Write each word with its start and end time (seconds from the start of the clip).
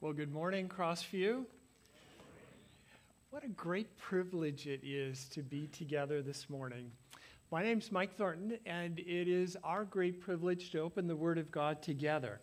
Well, 0.00 0.12
good 0.12 0.32
morning, 0.32 0.68
Crossview. 0.68 1.44
What 3.30 3.44
a 3.44 3.48
great 3.48 3.96
privilege 3.96 4.66
it 4.66 4.80
is 4.84 5.24
to 5.30 5.42
be 5.42 5.66
together 5.68 6.20
this 6.22 6.50
morning. 6.50 6.90
My 7.50 7.62
name's 7.62 7.90
Mike 7.90 8.16
Thornton, 8.16 8.58
and 8.66 8.98
it 8.98 9.28
is 9.28 9.56
our 9.64 9.84
great 9.84 10.20
privilege 10.20 10.70
to 10.70 10.80
open 10.80 11.06
the 11.06 11.16
Word 11.16 11.38
of 11.38 11.50
God 11.50 11.82
together. 11.82 12.40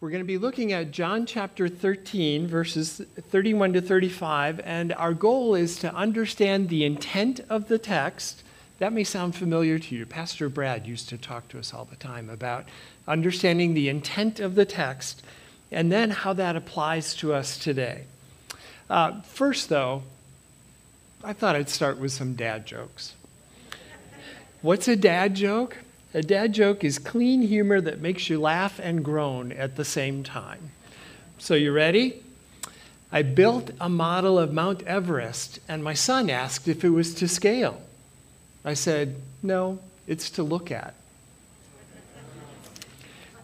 We're 0.00 0.10
going 0.10 0.22
to 0.22 0.26
be 0.26 0.38
looking 0.38 0.72
at 0.72 0.92
John 0.92 1.26
chapter 1.26 1.68
13, 1.68 2.46
verses 2.46 3.02
31 3.30 3.74
to 3.74 3.80
35, 3.80 4.60
and 4.64 4.92
our 4.94 5.12
goal 5.12 5.54
is 5.54 5.78
to 5.80 5.94
understand 5.94 6.70
the 6.70 6.84
intent 6.84 7.40
of 7.50 7.68
the 7.68 7.78
text. 7.78 8.42
That 8.80 8.94
may 8.94 9.04
sound 9.04 9.36
familiar 9.36 9.78
to 9.78 9.94
you. 9.94 10.06
Pastor 10.06 10.48
Brad 10.48 10.86
used 10.86 11.10
to 11.10 11.18
talk 11.18 11.48
to 11.48 11.58
us 11.58 11.74
all 11.74 11.84
the 11.84 11.96
time 11.96 12.30
about 12.30 12.64
understanding 13.06 13.74
the 13.74 13.90
intent 13.90 14.40
of 14.40 14.54
the 14.54 14.64
text 14.64 15.22
and 15.70 15.92
then 15.92 16.08
how 16.08 16.32
that 16.32 16.56
applies 16.56 17.14
to 17.16 17.34
us 17.34 17.58
today. 17.58 18.04
Uh, 18.88 19.20
first, 19.20 19.68
though, 19.68 20.02
I 21.22 21.34
thought 21.34 21.56
I'd 21.56 21.68
start 21.68 21.98
with 21.98 22.10
some 22.10 22.32
dad 22.32 22.64
jokes. 22.64 23.14
What's 24.62 24.88
a 24.88 24.96
dad 24.96 25.34
joke? 25.34 25.76
A 26.14 26.22
dad 26.22 26.54
joke 26.54 26.82
is 26.82 26.98
clean 26.98 27.42
humor 27.42 27.82
that 27.82 28.00
makes 28.00 28.30
you 28.30 28.40
laugh 28.40 28.80
and 28.82 29.04
groan 29.04 29.52
at 29.52 29.76
the 29.76 29.84
same 29.84 30.22
time. 30.22 30.70
So, 31.36 31.54
you 31.54 31.70
ready? 31.70 32.22
I 33.12 33.20
built 33.22 33.72
a 33.78 33.90
model 33.90 34.38
of 34.38 34.54
Mount 34.54 34.82
Everest, 34.84 35.58
and 35.68 35.84
my 35.84 35.94
son 35.94 36.30
asked 36.30 36.66
if 36.66 36.82
it 36.82 36.90
was 36.90 37.14
to 37.16 37.28
scale. 37.28 37.82
I 38.64 38.74
said, 38.74 39.16
No, 39.42 39.78
it's 40.06 40.30
to 40.30 40.42
look 40.42 40.70
at. 40.70 40.94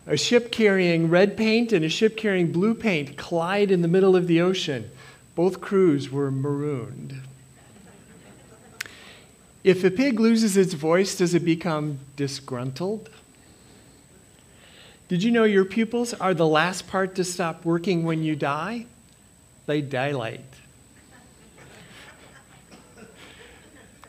A 0.07 0.17
ship 0.17 0.53
carrying 0.53 1.11
red 1.11 1.37
paint 1.37 1.73
and 1.73 1.85
a 1.85 1.89
ship 1.89 2.17
carrying 2.17 2.53
blue 2.53 2.75
paint 2.75 3.17
collide 3.17 3.71
in 3.71 3.83
the 3.83 3.89
middle 3.89 4.15
of 4.15 4.29
the 4.29 4.41
ocean. 4.41 4.91
Both 5.35 5.61
crews 5.61 6.11
were 6.11 6.31
marooned. 6.31 7.21
If 9.65 9.83
a 9.83 9.91
pig 9.91 10.21
loses 10.21 10.57
its 10.57 10.75
voice, 10.75 11.17
does 11.17 11.35
it 11.35 11.45
become 11.45 11.99
disgruntled? 12.15 13.11
Did 15.09 15.25
you 15.25 15.33
know 15.33 15.45
your 15.45 15.65
pupils 15.65 16.15
are 16.15 16.35
the 16.35 16.47
last 16.47 16.87
part 16.87 17.17
to 17.17 17.25
stop 17.25 17.65
working 17.65 18.05
when 18.05 18.23
you 18.23 18.37
die? 18.37 18.87
They 19.67 19.81
dilate. 19.81 20.41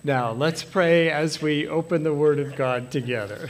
Now, 0.08 0.32
let's 0.32 0.64
pray 0.64 1.10
as 1.10 1.42
we 1.42 1.68
open 1.68 2.04
the 2.04 2.14
Word 2.14 2.40
of 2.40 2.56
God 2.56 2.92
together. 2.92 3.50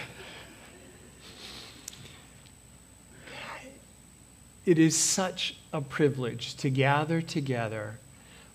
It 4.66 4.80
is 4.80 4.98
such 4.98 5.56
a 5.72 5.82
privilege 5.82 6.56
to 6.56 6.72
gather 6.72 7.22
together, 7.22 8.00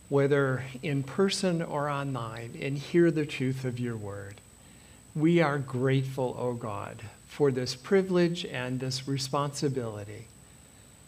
whether 0.08 0.64
in 0.83 1.05
person 1.05 1.62
or 1.62 1.89
online, 1.89 2.58
and 2.61 2.77
hear 2.77 3.12
the 3.12 3.25
truth 3.25 3.64
of 3.64 3.78
your 3.78 3.97
word. 3.97 4.41
We 5.14 5.41
are 5.41 5.58
grateful, 5.58 6.34
O 6.36 6.48
oh 6.48 6.55
God, 6.55 7.00
for 7.28 7.53
this 7.53 7.77
privilege 7.77 8.45
and 8.45 8.80
this 8.80 9.06
responsibility. 9.06 10.27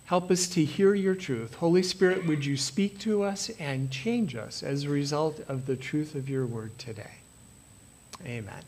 Help 0.06 0.30
us 0.30 0.46
to 0.48 0.64
hear 0.64 0.94
your 0.94 1.14
truth. 1.14 1.54
Holy 1.54 1.82
Spirit, 1.82 2.26
would 2.26 2.44
you 2.44 2.56
speak 2.56 2.98
to 3.00 3.22
us 3.22 3.50
and 3.58 3.90
change 3.90 4.36
us 4.36 4.62
as 4.62 4.84
a 4.84 4.90
result 4.90 5.40
of 5.48 5.64
the 5.66 5.76
truth 5.76 6.14
of 6.14 6.28
your 6.28 6.44
word 6.44 6.78
today? 6.78 7.12
Amen. 8.24 8.62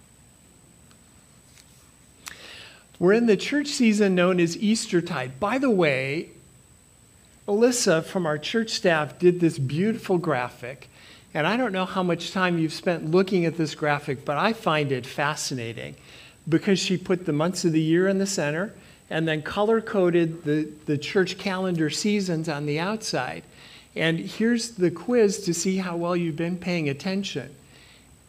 We're 2.99 3.13
in 3.13 3.27
the 3.27 3.37
church 3.37 3.69
season 3.69 4.15
known 4.15 4.41
as 4.41 4.57
Eastertide. 4.57 5.39
By 5.39 5.59
the 5.59 5.71
way, 5.71 6.31
Alyssa 7.47 8.03
from 8.03 8.25
our 8.25 8.39
church 8.39 8.71
staff 8.71 9.19
did 9.19 9.39
this 9.39 9.59
beautiful 9.59 10.17
graphic. 10.17 10.89
And 11.35 11.47
I 11.47 11.59
don't 11.59 11.73
know 11.73 11.85
how 11.85 12.03
much 12.03 12.33
time 12.33 12.59
you've 12.59 12.73
spent 12.73 13.11
looking 13.11 13.45
at 13.45 13.59
this 13.59 13.75
graphic, 13.75 14.25
but 14.25 14.39
I 14.39 14.55
find 14.55 14.91
it 14.91 15.05
fascinating 15.05 15.97
because 16.49 16.79
she 16.79 16.97
put 16.97 17.27
the 17.27 17.33
months 17.35 17.67
of 17.67 17.73
the 17.73 17.81
year 17.81 18.09
in 18.09 18.17
the 18.17 18.27
center 18.27 18.73
and 19.11 19.27
then 19.27 19.43
color 19.43 19.81
coded 19.81 20.45
the, 20.45 20.69
the 20.87 20.99
church 20.99 21.39
calendar 21.39 21.91
seasons 21.91 22.49
on 22.49 22.67
the 22.67 22.79
outside. 22.79 23.45
And 23.95 24.19
here's 24.19 24.73
the 24.73 24.91
quiz 24.91 25.45
to 25.45 25.55
see 25.55 25.79
how 25.79 25.97
well 25.97 26.17
you've 26.17 26.37
been 26.37 26.59
paying 26.59 26.89
attention. 26.89 27.55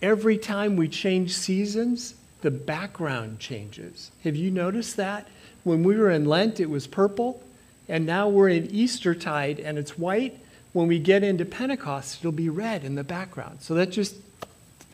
Every 0.01 0.37
time 0.37 0.75
we 0.75 0.87
change 0.87 1.35
seasons, 1.35 2.13
the 2.41 2.51
background 2.51 3.39
changes. 3.39 4.11
Have 4.23 4.35
you 4.35 4.51
noticed 4.51 4.95
that? 4.97 5.27
When 5.63 5.83
we 5.83 5.97
were 5.97 6.11
in 6.11 6.25
Lent, 6.25 6.59
it 6.59 6.69
was 6.69 6.87
purple, 6.87 7.43
and 7.89 8.05
now 8.05 8.29
we're 8.29 8.49
in 8.49 8.69
Eastertide 8.71 9.59
and 9.59 9.77
it's 9.77 9.97
white. 9.97 10.39
When 10.71 10.87
we 10.87 10.99
get 10.99 11.23
into 11.23 11.43
Pentecost, 11.43 12.19
it'll 12.19 12.31
be 12.31 12.49
red 12.49 12.83
in 12.83 12.95
the 12.95 13.03
background. 13.03 13.61
So 13.61 13.73
that 13.73 13.89
just, 13.89 14.15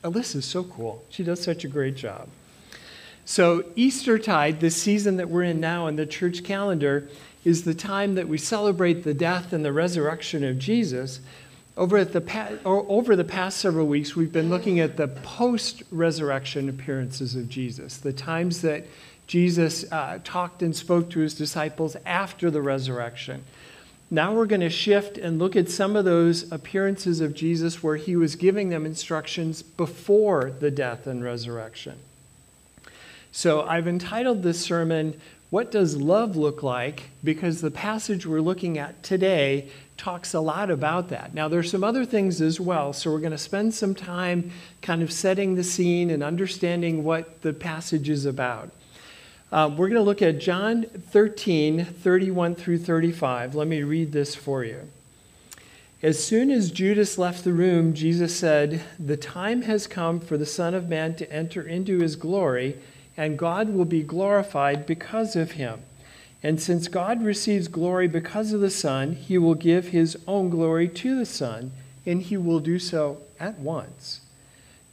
Alyssa's 0.03 0.45
so 0.45 0.63
cool. 0.63 1.03
She 1.09 1.23
does 1.23 1.41
such 1.43 1.65
a 1.65 1.67
great 1.67 1.95
job. 1.95 2.29
So, 3.25 3.63
Eastertide, 3.75 4.59
the 4.59 4.69
season 4.69 5.17
that 5.17 5.29
we're 5.29 5.43
in 5.43 5.59
now 5.59 5.87
in 5.87 5.95
the 5.95 6.05
church 6.05 6.43
calendar, 6.43 7.07
is 7.45 7.63
the 7.63 7.73
time 7.73 8.15
that 8.15 8.27
we 8.27 8.37
celebrate 8.37 9.03
the 9.03 9.13
death 9.13 9.53
and 9.53 9.63
the 9.63 9.73
resurrection 9.73 10.43
of 10.43 10.59
Jesus. 10.59 11.19
Over, 11.75 11.97
at 11.97 12.13
the 12.13 12.21
pa- 12.21 12.57
over 12.65 13.15
the 13.15 13.23
past 13.23 13.57
several 13.57 13.87
weeks, 13.87 14.15
we've 14.15 14.31
been 14.31 14.49
looking 14.49 14.79
at 14.79 14.97
the 14.97 15.07
post 15.07 15.83
resurrection 15.91 16.69
appearances 16.69 17.35
of 17.35 17.49
Jesus, 17.49 17.97
the 17.97 18.13
times 18.13 18.61
that 18.61 18.85
Jesus 19.25 19.89
uh, 19.91 20.19
talked 20.23 20.61
and 20.61 20.75
spoke 20.75 21.09
to 21.11 21.19
his 21.19 21.33
disciples 21.33 21.95
after 22.05 22.51
the 22.51 22.61
resurrection. 22.61 23.43
Now 24.11 24.33
we're 24.33 24.45
going 24.45 24.61
to 24.61 24.69
shift 24.69 25.17
and 25.17 25.39
look 25.39 25.55
at 25.55 25.69
some 25.69 25.95
of 25.95 26.05
those 26.05 26.51
appearances 26.51 27.21
of 27.21 27.33
Jesus 27.33 27.81
where 27.81 27.95
he 27.95 28.15
was 28.15 28.35
giving 28.35 28.69
them 28.69 28.85
instructions 28.85 29.63
before 29.63 30.51
the 30.59 30.69
death 30.69 31.07
and 31.07 31.23
resurrection. 31.23 31.97
So 33.35 33.63
I've 33.63 33.87
entitled 33.87 34.43
this 34.43 34.61
sermon, 34.61 35.19
What 35.49 35.71
Does 35.71 35.97
Love 35.97 36.35
Look 36.37 36.61
Like? 36.61 37.09
because 37.23 37.61
the 37.61 37.71
passage 37.71 38.27
we're 38.27 38.41
looking 38.41 38.77
at 38.77 39.01
today 39.01 39.69
talks 39.97 40.35
a 40.35 40.39
lot 40.39 40.69
about 40.69 41.09
that. 41.09 41.33
Now, 41.33 41.47
there's 41.47 41.71
some 41.71 41.83
other 41.83 42.05
things 42.05 42.41
as 42.41 42.59
well, 42.59 42.93
so 42.93 43.11
we're 43.11 43.17
going 43.17 43.31
to 43.31 43.37
spend 43.39 43.73
some 43.73 43.95
time 43.95 44.51
kind 44.83 45.01
of 45.01 45.11
setting 45.11 45.55
the 45.55 45.63
scene 45.63 46.11
and 46.11 46.21
understanding 46.21 47.03
what 47.03 47.41
the 47.41 47.53
passage 47.53 48.07
is 48.07 48.27
about. 48.27 48.69
Uh, 49.51 49.67
we're 49.67 49.89
going 49.89 49.93
to 49.93 50.01
look 50.01 50.21
at 50.21 50.37
John 50.37 50.83
13, 50.83 51.85
31 51.85 52.53
through 52.53 52.77
35. 52.77 53.55
Let 53.55 53.67
me 53.67 53.81
read 53.81 54.11
this 54.11 54.35
for 54.35 54.63
you. 54.63 54.87
As 56.03 56.23
soon 56.23 56.51
as 56.51 56.69
Judas 56.69 57.17
left 57.17 57.43
the 57.43 57.53
room, 57.53 57.95
Jesus 57.95 58.35
said, 58.35 58.83
The 58.99 59.17
time 59.17 59.63
has 59.63 59.87
come 59.87 60.19
for 60.19 60.37
the 60.37 60.45
Son 60.45 60.75
of 60.75 60.87
Man 60.87 61.15
to 61.15 61.31
enter 61.33 61.63
into 61.63 61.97
his 61.97 62.15
glory 62.15 62.77
and 63.15 63.37
God 63.37 63.69
will 63.69 63.85
be 63.85 64.03
glorified 64.03 64.85
because 64.85 65.35
of 65.35 65.51
him. 65.51 65.81
And 66.41 66.61
since 66.61 66.87
God 66.87 67.23
receives 67.23 67.67
glory 67.67 68.07
because 68.07 68.51
of 68.51 68.61
the 68.61 68.69
Son, 68.69 69.13
he 69.13 69.37
will 69.37 69.55
give 69.55 69.89
his 69.89 70.17
own 70.27 70.49
glory 70.49 70.89
to 70.89 71.17
the 71.17 71.25
Son, 71.25 71.71
and 72.05 72.21
he 72.21 72.35
will 72.35 72.59
do 72.59 72.79
so 72.79 73.19
at 73.39 73.59
once. 73.59 74.21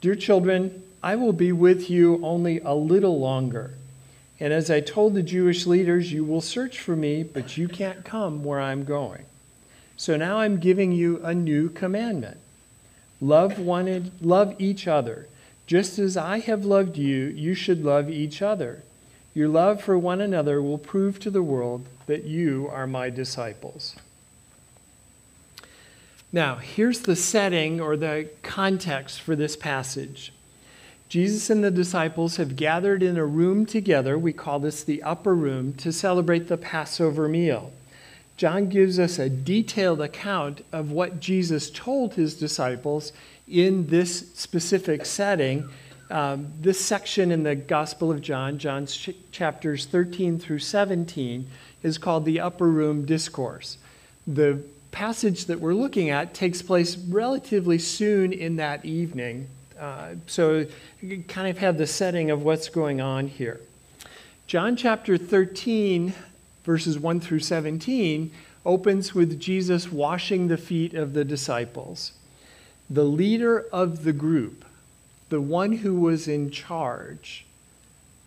Dear 0.00 0.14
children, 0.14 0.82
I 1.02 1.16
will 1.16 1.32
be 1.32 1.50
with 1.50 1.90
you 1.90 2.20
only 2.22 2.60
a 2.60 2.74
little 2.74 3.18
longer. 3.18 3.74
And 4.38 4.52
as 4.52 4.70
I 4.70 4.80
told 4.80 5.14
the 5.14 5.22
Jewish 5.22 5.66
leaders, 5.66 6.12
you 6.12 6.24
will 6.24 6.40
search 6.40 6.78
for 6.78 6.96
me, 6.96 7.22
but 7.22 7.56
you 7.56 7.68
can't 7.68 8.04
come 8.04 8.44
where 8.44 8.60
I'm 8.60 8.84
going. 8.84 9.24
So 9.96 10.16
now 10.16 10.38
I'm 10.38 10.58
giving 10.58 10.92
you 10.92 11.20
a 11.22 11.34
new 11.34 11.68
commandment 11.68 12.38
love, 13.20 13.58
one, 13.58 14.12
love 14.22 14.54
each 14.58 14.88
other. 14.88 15.28
Just 15.70 16.00
as 16.00 16.16
I 16.16 16.40
have 16.40 16.64
loved 16.64 16.96
you, 16.96 17.26
you 17.26 17.54
should 17.54 17.84
love 17.84 18.10
each 18.10 18.42
other. 18.42 18.82
Your 19.34 19.46
love 19.46 19.80
for 19.80 19.96
one 19.96 20.20
another 20.20 20.60
will 20.60 20.78
prove 20.78 21.20
to 21.20 21.30
the 21.30 21.44
world 21.44 21.86
that 22.06 22.24
you 22.24 22.68
are 22.72 22.88
my 22.88 23.08
disciples. 23.08 23.94
Now, 26.32 26.56
here's 26.56 27.02
the 27.02 27.14
setting 27.14 27.80
or 27.80 27.96
the 27.96 28.30
context 28.42 29.20
for 29.20 29.36
this 29.36 29.54
passage. 29.54 30.32
Jesus 31.08 31.50
and 31.50 31.62
the 31.62 31.70
disciples 31.70 32.34
have 32.34 32.56
gathered 32.56 33.00
in 33.00 33.16
a 33.16 33.24
room 33.24 33.64
together. 33.64 34.18
We 34.18 34.32
call 34.32 34.58
this 34.58 34.82
the 34.82 35.04
upper 35.04 35.36
room 35.36 35.74
to 35.74 35.92
celebrate 35.92 36.48
the 36.48 36.58
Passover 36.58 37.28
meal. 37.28 37.70
John 38.36 38.70
gives 38.70 38.98
us 38.98 39.20
a 39.20 39.30
detailed 39.30 40.00
account 40.00 40.64
of 40.72 40.90
what 40.90 41.20
Jesus 41.20 41.70
told 41.70 42.14
his 42.14 42.34
disciples 42.34 43.12
in 43.50 43.86
this 43.88 44.32
specific 44.34 45.04
setting. 45.04 45.68
Um, 46.10 46.52
this 46.60 46.84
section 46.84 47.30
in 47.30 47.42
the 47.42 47.54
Gospel 47.54 48.10
of 48.10 48.20
John, 48.20 48.58
John's 48.58 48.96
ch- 48.96 49.14
chapters 49.30 49.86
13 49.86 50.38
through 50.38 50.58
17, 50.58 51.48
is 51.82 51.98
called 51.98 52.24
the 52.24 52.40
Upper 52.40 52.68
Room 52.68 53.04
Discourse. 53.04 53.78
The 54.26 54.60
passage 54.90 55.44
that 55.44 55.60
we're 55.60 55.74
looking 55.74 56.10
at 56.10 56.34
takes 56.34 56.62
place 56.62 56.96
relatively 56.96 57.78
soon 57.78 58.32
in 58.32 58.56
that 58.56 58.84
evening, 58.84 59.48
Uh, 59.78 60.14
so 60.26 60.66
you 61.00 61.24
kind 61.26 61.48
of 61.48 61.56
have 61.56 61.78
the 61.78 61.86
setting 61.86 62.30
of 62.30 62.42
what's 62.42 62.68
going 62.68 63.00
on 63.00 63.26
here. 63.26 63.58
John 64.46 64.76
chapter 64.76 65.16
13, 65.16 66.12
verses 66.64 66.98
1 66.98 67.20
through 67.20 67.38
17, 67.38 68.30
opens 68.66 69.14
with 69.14 69.40
Jesus 69.40 69.90
washing 69.90 70.48
the 70.48 70.58
feet 70.58 70.92
of 70.92 71.14
the 71.14 71.24
disciples. 71.24 72.12
The 72.90 73.04
leader 73.04 73.66
of 73.72 74.02
the 74.02 74.12
group, 74.12 74.64
the 75.28 75.40
one 75.40 75.72
who 75.72 75.94
was 75.94 76.26
in 76.26 76.50
charge, 76.50 77.46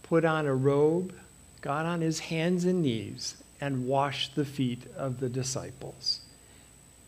put 0.04 0.24
on 0.24 0.46
a 0.46 0.56
robe, 0.56 1.14
got 1.62 1.86
on 1.86 2.00
his 2.00 2.20
hands 2.20 2.64
and 2.64 2.82
knees, 2.82 3.36
and 3.60 3.88
washed 3.88 4.36
the 4.36 4.46
feet 4.46 4.84
of 4.98 5.20
the 5.20 5.30
disciples. 5.30 6.22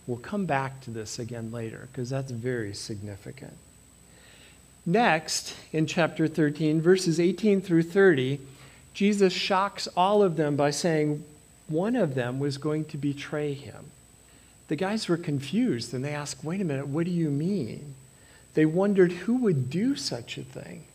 We'll 0.05 0.17
come 0.17 0.45
back 0.45 0.81
to 0.81 0.91
this 0.91 1.17
again 1.17 1.51
later 1.51 1.87
because 1.91 2.09
that's 2.09 2.31
very 2.31 2.73
significant. 2.73 3.57
Next, 4.85 5.55
in 5.71 5.87
chapter 5.87 6.27
13, 6.27 6.79
verses 6.81 7.19
18 7.19 7.61
through 7.61 7.83
30, 7.83 8.39
Jesus 8.93 9.33
shocks 9.33 9.87
all 9.97 10.21
of 10.21 10.35
them 10.35 10.55
by 10.55 10.69
saying 10.69 11.23
one 11.67 11.95
of 11.95 12.15
them 12.15 12.39
was 12.39 12.57
going 12.57 12.85
to 12.85 12.97
betray 12.97 13.53
him. 13.53 13.91
The 14.67 14.75
guys 14.75 15.07
were 15.07 15.17
confused 15.17 15.93
and 15.93 16.03
they 16.03 16.13
asked, 16.13 16.43
Wait 16.43 16.61
a 16.61 16.65
minute, 16.65 16.87
what 16.87 17.05
do 17.05 17.11
you 17.11 17.29
mean? 17.29 17.95
They 18.53 18.65
wondered 18.65 19.11
who 19.11 19.35
would 19.37 19.69
do 19.69 19.95
such 19.95 20.37
a 20.37 20.43
thing. 20.43 20.85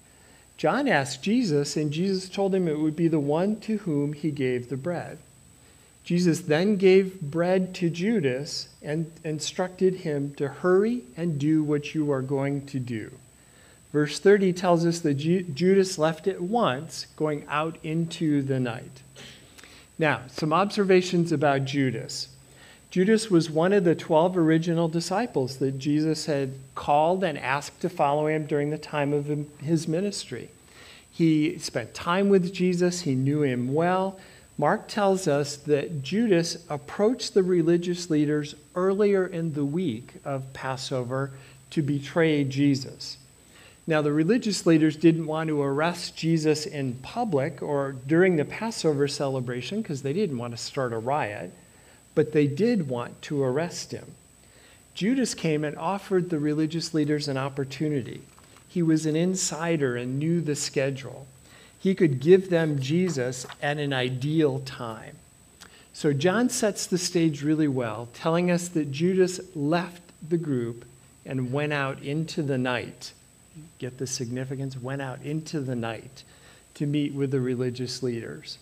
John 0.57 0.89
asked 0.89 1.23
Jesus, 1.23 1.77
and 1.77 1.91
Jesus 1.91 2.29
told 2.29 2.55
him 2.55 2.69
it 2.69 2.79
would 2.79 2.97
be 2.97 3.09
the 3.09 3.21
one 3.21 3.61
to 3.61 3.79
whom 3.79 4.13
he 4.13 4.31
gave 4.31 4.69
the 4.69 4.77
bread. 4.77 5.19
Jesus 6.05 6.41
then 6.41 6.77
gave 6.77 7.21
bread 7.21 7.75
to 7.77 7.91
Judas 7.91 8.69
and 8.83 9.11
instructed 9.25 9.97
him 9.97 10.35
to 10.35 10.49
hurry 10.49 11.05
and 11.17 11.39
do 11.39 11.63
what 11.63 11.95
you 11.95 12.11
are 12.11 12.23
going 12.23 12.67
to 12.67 12.79
do. 12.79 13.11
Verse 13.93 14.19
30 14.19 14.53
tells 14.53 14.87
us 14.87 15.01
that 15.01 15.15
Judas 15.15 15.99
left 15.99 16.27
at 16.27 16.41
once, 16.41 17.07
going 17.17 17.45
out 17.49 17.79
into 17.83 18.43
the 18.43 18.61
night. 18.61 19.03
Now, 19.99 20.23
some 20.29 20.53
observations 20.53 21.33
about 21.33 21.65
Judas. 21.65 22.29
Judas 22.91 23.31
was 23.31 23.49
one 23.49 23.73
of 23.73 23.85
the 23.85 23.95
12 23.95 24.37
original 24.37 24.89
disciples 24.89 25.59
that 25.59 25.79
Jesus 25.79 26.27
had 26.27 26.53
called 26.75 27.23
and 27.23 27.39
asked 27.39 27.81
to 27.83 27.89
follow 27.89 28.27
him 28.27 28.47
during 28.47 28.71
the 28.71 28.79
time 28.79 29.13
of 29.13 29.47
his 29.59 29.87
ministry. 29.87 30.51
He 31.11 31.59
spent 31.59 31.95
time 31.95 32.29
with 32.29 32.53
Jesus, 32.53 33.03
he 33.03 33.15
knew 33.15 33.43
him 33.43 33.73
well. 33.73 34.19
Mark 34.59 34.89
tells 34.89 35.29
us 35.29 35.57
that 35.57 36.03
Judas 36.03 36.65
approached 36.69 37.33
the 37.33 37.43
religious 37.43 38.11
leaders 38.11 38.55
earlier 38.75 39.27
in 39.27 39.55
the 39.55 39.65
week 39.65 40.15
of 40.25 40.53
Passover 40.53 41.31
to 41.71 41.83
betray 41.83 42.45
Jesus. 42.45 43.19
Now, 43.87 44.03
the 44.03 44.13
religious 44.13 44.67
leaders 44.67 44.97
didn't 44.97 45.27
want 45.27 45.49
to 45.49 45.63
arrest 45.63 46.17
Jesus 46.17 46.67
in 46.67 46.95
public 46.95 47.63
or 47.63 47.93
during 48.07 48.37
the 48.37 48.45
Passover 48.45 49.09
celebration 49.09 49.81
because 49.81 50.03
they 50.03 50.13
didn't 50.13 50.39
want 50.39 50.57
to 50.57 50.63
start 50.63 50.93
a 50.93 50.99
riot, 50.99 51.53
but 52.21 52.33
they 52.33 52.47
did 52.47 52.87
want 52.87 53.23
to 53.23 53.43
arrest 53.43 53.93
him. 53.93 54.05
Judas 54.93 55.33
came 55.33 55.65
and 55.65 55.75
offered 55.79 56.29
the 56.29 56.39
religious 56.39 56.93
leaders 56.93 57.29
an 57.29 57.39
opportunity. 57.39 58.21
He 58.69 58.83
was 58.83 59.07
an 59.07 59.17
insider 59.17 59.97
and 59.97 60.19
knew 60.19 60.43
the 60.43 60.55
schedule 60.55 61.27
he 61.79 61.95
could 61.95 62.21
give 62.21 62.51
them 62.51 62.79
Jesus 62.79 63.47
at 63.63 63.79
an 63.79 63.95
ideal 63.95 64.61
time. 64.67 65.17
So 65.95 66.13
John 66.13 66.51
sets 66.51 66.85
the 66.87 66.99
stage 66.99 67.43
really 67.43 67.69
well, 67.69 68.11
telling 68.13 68.51
us 68.51 68.69
that 68.69 68.93
Judas 68.93 69.41
left 69.57 70.03
the 70.29 70.37
group 70.37 70.85
and 71.25 71.51
went 71.51 71.73
out 71.73 72.03
into 72.03 72.43
the 72.43 72.59
night. 72.59 73.15
Get 73.79 73.97
the 73.97 74.07
significance? 74.07 74.77
Went 74.77 75.01
out 75.01 75.23
into 75.23 75.61
the 75.61 75.75
night 75.75 76.23
to 76.75 76.85
meet 76.85 77.15
with 77.15 77.31
the 77.31 77.41
religious 77.41 78.03
leaders. 78.03 78.59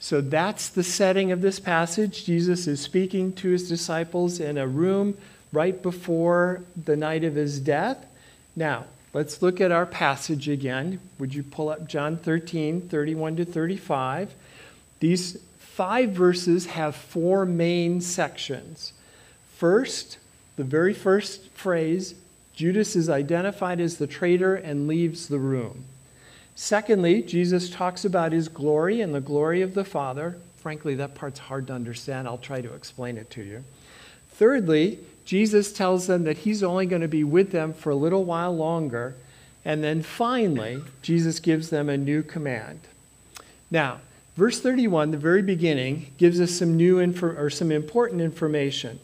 So 0.00 0.20
that's 0.20 0.68
the 0.68 0.84
setting 0.84 1.32
of 1.32 1.40
this 1.40 1.58
passage. 1.58 2.24
Jesus 2.24 2.66
is 2.66 2.80
speaking 2.80 3.32
to 3.34 3.48
his 3.48 3.68
disciples 3.68 4.40
in 4.40 4.58
a 4.58 4.66
room 4.66 5.18
right 5.52 5.82
before 5.82 6.62
the 6.84 6.96
night 6.96 7.24
of 7.24 7.34
his 7.34 7.58
death. 7.58 8.06
Now, 8.54 8.84
Let's 9.14 9.40
look 9.40 9.60
at 9.60 9.72
our 9.72 9.86
passage 9.86 10.48
again. 10.48 11.00
Would 11.18 11.34
you 11.34 11.42
pull 11.42 11.70
up 11.70 11.88
John 11.88 12.16
13, 12.18 12.88
31 12.88 13.36
to 13.36 13.44
35? 13.44 14.34
These 15.00 15.38
five 15.58 16.10
verses 16.10 16.66
have 16.66 16.94
four 16.94 17.46
main 17.46 18.00
sections. 18.00 18.92
First, 19.56 20.18
the 20.56 20.64
very 20.64 20.92
first 20.92 21.48
phrase 21.50 22.14
Judas 22.54 22.96
is 22.96 23.08
identified 23.08 23.80
as 23.80 23.96
the 23.96 24.06
traitor 24.06 24.54
and 24.54 24.86
leaves 24.86 25.28
the 25.28 25.38
room. 25.38 25.84
Secondly, 26.60 27.22
Jesus 27.22 27.70
talks 27.70 28.04
about 28.04 28.32
his 28.32 28.48
glory 28.48 29.00
and 29.00 29.14
the 29.14 29.20
glory 29.20 29.62
of 29.62 29.74
the 29.74 29.84
Father. 29.84 30.38
Frankly, 30.56 30.96
that 30.96 31.14
part's 31.14 31.38
hard 31.38 31.68
to 31.68 31.72
understand. 31.72 32.26
I'll 32.26 32.36
try 32.36 32.60
to 32.60 32.74
explain 32.74 33.16
it 33.16 33.30
to 33.30 33.44
you. 33.44 33.62
Thirdly, 34.30 34.98
Jesus 35.24 35.72
tells 35.72 36.08
them 36.08 36.24
that 36.24 36.38
he's 36.38 36.64
only 36.64 36.86
going 36.86 37.02
to 37.02 37.06
be 37.06 37.22
with 37.22 37.52
them 37.52 37.72
for 37.72 37.90
a 37.90 37.94
little 37.94 38.24
while 38.24 38.54
longer. 38.56 39.14
And 39.64 39.84
then 39.84 40.02
finally, 40.02 40.82
Jesus 41.00 41.38
gives 41.38 41.70
them 41.70 41.88
a 41.88 41.96
new 41.96 42.24
command. 42.24 42.80
Now, 43.70 44.00
verse 44.36 44.60
31, 44.60 45.12
the 45.12 45.16
very 45.16 45.42
beginning, 45.42 46.12
gives 46.18 46.40
us 46.40 46.50
some 46.50 46.76
new 46.76 46.98
or 46.98 47.50
some 47.50 47.70
important 47.70 48.20
information. 48.20 48.98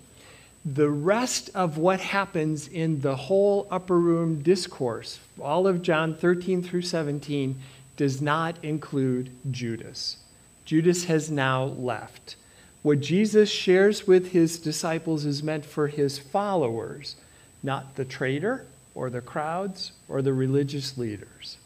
The 0.64 0.88
rest 0.88 1.50
of 1.54 1.76
what 1.76 2.00
happens 2.00 2.68
in 2.68 3.02
the 3.02 3.16
whole 3.16 3.66
upper 3.70 3.98
room 3.98 4.42
discourse, 4.42 5.20
all 5.38 5.66
of 5.66 5.82
John 5.82 6.14
13 6.14 6.62
through 6.62 6.82
17, 6.82 7.60
does 7.98 8.22
not 8.22 8.56
include 8.64 9.30
Judas. 9.50 10.16
Judas 10.64 11.04
has 11.04 11.30
now 11.30 11.64
left. 11.64 12.36
What 12.82 13.00
Jesus 13.00 13.50
shares 13.50 14.06
with 14.06 14.32
his 14.32 14.58
disciples 14.58 15.26
is 15.26 15.42
meant 15.42 15.66
for 15.66 15.88
his 15.88 16.18
followers, 16.18 17.16
not 17.62 17.96
the 17.96 18.04
traitor 18.06 18.66
or 18.94 19.10
the 19.10 19.20
crowds 19.20 19.92
or 20.08 20.22
the 20.22 20.32
religious 20.32 20.96
leaders. 20.96 21.58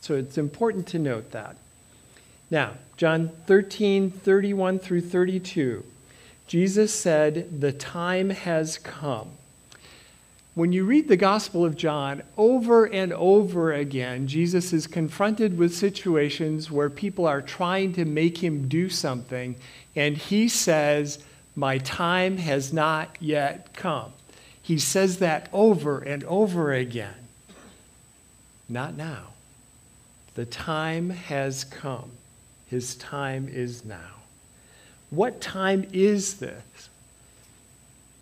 So 0.00 0.14
it's 0.14 0.38
important 0.38 0.86
to 0.88 0.98
note 1.00 1.32
that. 1.32 1.56
Now, 2.50 2.74
John 2.96 3.30
13, 3.46 4.10
31 4.10 4.78
through 4.78 5.02
32, 5.02 5.84
Jesus 6.48 6.92
said, 6.92 7.60
The 7.60 7.72
time 7.72 8.30
has 8.30 8.78
come 8.78 9.38
when 10.58 10.72
you 10.72 10.84
read 10.84 11.06
the 11.06 11.16
Gospel 11.16 11.64
of 11.64 11.76
John, 11.76 12.20
over 12.36 12.86
and 12.86 13.12
over 13.12 13.72
again, 13.72 14.26
Jesus 14.26 14.72
is 14.72 14.88
confronted 14.88 15.56
with 15.56 15.72
situations 15.72 16.68
where 16.68 16.90
people 16.90 17.28
are 17.28 17.40
trying 17.40 17.92
to 17.92 18.04
make 18.04 18.38
him 18.38 18.66
do 18.66 18.88
something, 18.88 19.54
and 19.94 20.16
he 20.16 20.48
says, 20.48 21.20
My 21.54 21.78
time 21.78 22.38
has 22.38 22.72
not 22.72 23.16
yet 23.20 23.72
come. 23.74 24.12
He 24.60 24.80
says 24.80 25.20
that 25.20 25.48
over 25.52 26.00
and 26.00 26.24
over 26.24 26.72
again. 26.72 27.28
Not 28.68 28.96
now. 28.96 29.28
The 30.34 30.44
time 30.44 31.10
has 31.10 31.62
come. 31.62 32.10
His 32.66 32.96
time 32.96 33.48
is 33.48 33.84
now. 33.84 34.17
What 35.10 35.40
time 35.40 35.86
is 35.92 36.34
this? 36.34 36.88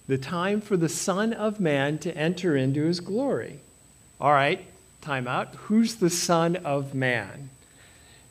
the 0.06 0.18
time 0.18 0.60
for 0.60 0.76
the 0.76 0.88
Son 0.88 1.32
of 1.32 1.58
Man 1.60 1.98
to 1.98 2.16
enter 2.16 2.56
into 2.56 2.84
his 2.84 3.00
glory. 3.00 3.58
All 4.20 4.32
right, 4.32 4.64
time 5.00 5.26
out. 5.26 5.54
Who's 5.54 5.96
the 5.96 6.10
Son 6.10 6.56
of 6.56 6.94
Man? 6.94 7.50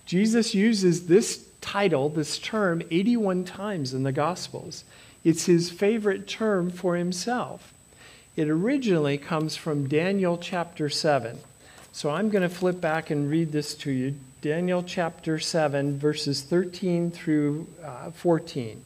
Jesus 0.05 0.53
uses 0.53 1.07
this 1.07 1.45
title, 1.61 2.09
this 2.09 2.37
term, 2.37 2.81
81 2.91 3.43
times 3.43 3.93
in 3.93 4.03
the 4.03 4.11
Gospels. 4.11 4.83
It's 5.23 5.45
his 5.45 5.71
favorite 5.71 6.27
term 6.27 6.69
for 6.69 6.95
himself. 6.95 7.73
It 8.35 8.47
originally 8.47 9.17
comes 9.17 9.55
from 9.55 9.87
Daniel 9.87 10.37
chapter 10.37 10.89
7. 10.89 11.39
So 11.95 12.09
I'm 12.09 12.29
going 12.29 12.41
to 12.41 12.53
flip 12.53 12.81
back 12.81 13.09
and 13.09 13.29
read 13.29 13.53
this 13.53 13.73
to 13.75 13.89
you. 13.89 14.15
Daniel 14.41 14.83
chapter 14.83 15.39
7, 15.39 15.97
verses 15.97 16.41
13 16.41 17.09
through 17.09 17.67
uh, 17.81 18.11
14. 18.11 18.83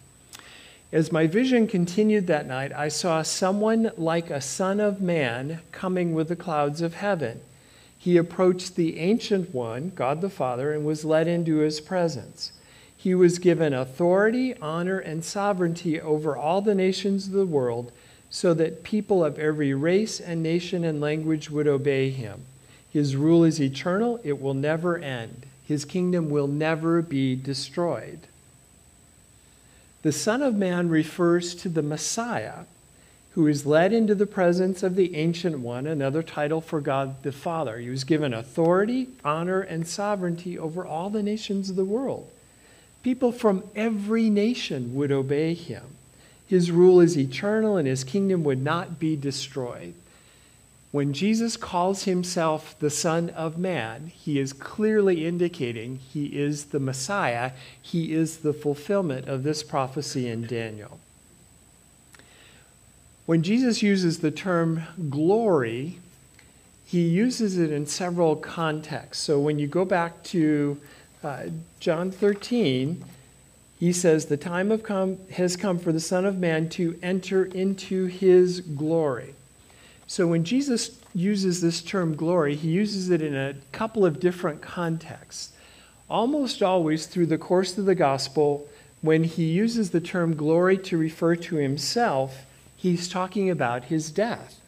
As 0.91 1.11
my 1.11 1.25
vision 1.25 1.65
continued 1.65 2.27
that 2.27 2.45
night, 2.45 2.71
I 2.71 2.87
saw 2.87 3.23
someone 3.23 3.91
like 3.97 4.29
a 4.29 4.39
son 4.39 4.79
of 4.79 5.01
man 5.01 5.61
coming 5.71 6.13
with 6.13 6.27
the 6.27 6.35
clouds 6.35 6.81
of 6.81 6.93
heaven. 6.93 7.41
He 7.97 8.15
approached 8.15 8.75
the 8.75 8.99
Ancient 8.99 9.55
One, 9.55 9.91
God 9.95 10.21
the 10.21 10.29
Father, 10.29 10.71
and 10.71 10.85
was 10.85 11.03
led 11.03 11.27
into 11.27 11.57
his 11.57 11.81
presence. 11.81 12.51
He 12.95 13.15
was 13.15 13.39
given 13.39 13.73
authority, 13.73 14.55
honor, 14.59 14.99
and 14.99 15.25
sovereignty 15.25 15.99
over 15.99 16.37
all 16.37 16.61
the 16.61 16.75
nations 16.75 17.25
of 17.25 17.33
the 17.33 17.47
world, 17.47 17.91
so 18.29 18.53
that 18.53 18.83
people 18.83 19.25
of 19.25 19.39
every 19.39 19.73
race 19.73 20.19
and 20.19 20.43
nation 20.43 20.83
and 20.83 21.01
language 21.01 21.49
would 21.49 21.67
obey 21.67 22.11
him. 22.11 22.45
His 22.91 23.15
rule 23.15 23.43
is 23.43 23.62
eternal, 23.62 24.19
it 24.24 24.41
will 24.41 24.53
never 24.53 24.98
end. 24.98 25.46
His 25.65 25.86
kingdom 25.86 26.29
will 26.29 26.48
never 26.48 27.01
be 27.01 27.36
destroyed. 27.36 28.19
The 30.01 30.12
Son 30.12 30.41
of 30.41 30.55
Man 30.55 30.89
refers 30.89 31.53
to 31.55 31.69
the 31.69 31.84
Messiah. 31.84 32.65
who 33.31 33.48
is 33.48 33.65
led 33.65 33.93
into 33.93 34.15
the 34.15 34.25
presence 34.25 34.81
of 34.84 34.96
the 34.96 35.15
Ancient 35.15 35.60
One, 35.60 35.86
another 35.86 36.24
title 36.24 36.62
for 36.62 36.81
God 36.81 37.22
the 37.24 37.31
Father. 37.31 37.77
He 37.77 37.89
was 37.89 38.03
given 38.03 38.34
authority, 38.34 39.08
honor, 39.24 39.62
and 39.62 39.88
sovereignty 39.88 40.58
over 40.58 40.86
all 40.86 41.10
the 41.10 41.24
nations 41.24 41.69
of 41.69 41.75
the 41.75 41.86
world. 41.86 42.29
People 43.03 43.31
from 43.31 43.63
every 43.75 44.29
nation 44.29 44.96
would 44.96 45.12
obey 45.12 45.53
him. 45.53 45.84
His 46.48 46.72
rule 46.72 47.00
is 47.00 47.17
eternal, 47.17 47.77
and 47.77 47.88
his 47.88 48.03
kingdom 48.03 48.43
would 48.43 48.62
not 48.62 49.00
be 49.00 49.15
destroyed. 49.15 49.93
When 50.91 51.13
Jesus 51.13 51.55
calls 51.55 52.03
himself 52.05 52.75
the 52.79 52.89
Son 52.89 53.29
of 53.31 53.60
Man, 53.60 54.08
he 54.08 54.39
is 54.39 54.53
clearly 54.53 55.27
indicating 55.27 55.98
he 55.98 56.25
is 56.27 56.65
the 56.65 56.79
Messiah. 56.79 57.51
He 57.79 58.13
is 58.13 58.38
the 58.38 58.53
fulfillment 58.53 59.27
of 59.27 59.43
this 59.43 59.62
prophecy 59.62 60.27
in 60.27 60.48
Daniel. 60.48 61.00
When 63.27 63.43
Jesus 63.43 63.84
uses 63.84 64.19
the 64.19 64.31
term 64.31 64.81
glory, 65.12 66.00
he 66.84 67.01
uses 67.01 67.60
it 67.60 67.72
in 67.72 67.86
several 67.86 68.36
contexts. 68.36 69.24
So 69.24 69.39
when 69.39 69.60
you 69.60 69.67
go 69.67 69.86
back 69.86 70.24
to 70.24 70.79
uh, 71.24 71.43
John 71.79 72.10
13, 72.10 73.05
he 73.79 73.93
says, 73.93 74.25
The 74.25 74.38
time 74.38 74.75
come, 74.79 75.19
has 75.34 75.55
come 75.55 75.77
for 75.77 75.91
the 75.91 76.00
Son 76.00 76.25
of 76.25 76.39
Man 76.39 76.67
to 76.69 76.98
enter 77.03 77.46
into 77.46 78.05
his 78.05 78.62
glory. 78.62 79.36
So 80.09 80.25
when 80.25 80.43
Jesus 80.43 80.99
uses 81.13 81.61
this 81.61 81.83
term 81.83 82.15
glory, 82.15 82.55
he 82.55 82.69
uses 82.69 83.11
it 83.11 83.21
in 83.21 83.35
a 83.35 83.53
couple 83.71 84.07
of 84.07 84.19
different 84.19 84.59
contexts. 84.59 85.51
Almost 86.09 86.63
always 86.63 87.05
through 87.05 87.27
the 87.27 87.37
course 87.37 87.77
of 87.77 87.85
the 87.85 87.93
gospel, 87.93 88.67
when 89.01 89.23
he 89.23 89.43
uses 89.43 89.91
the 89.91 90.01
term 90.01 90.35
glory 90.35 90.79
to 90.79 90.97
refer 90.97 91.35
to 91.35 91.57
himself, 91.57 92.47
he's 92.75 93.07
talking 93.07 93.51
about 93.51 93.83
his 93.83 94.09
death. 94.09 94.59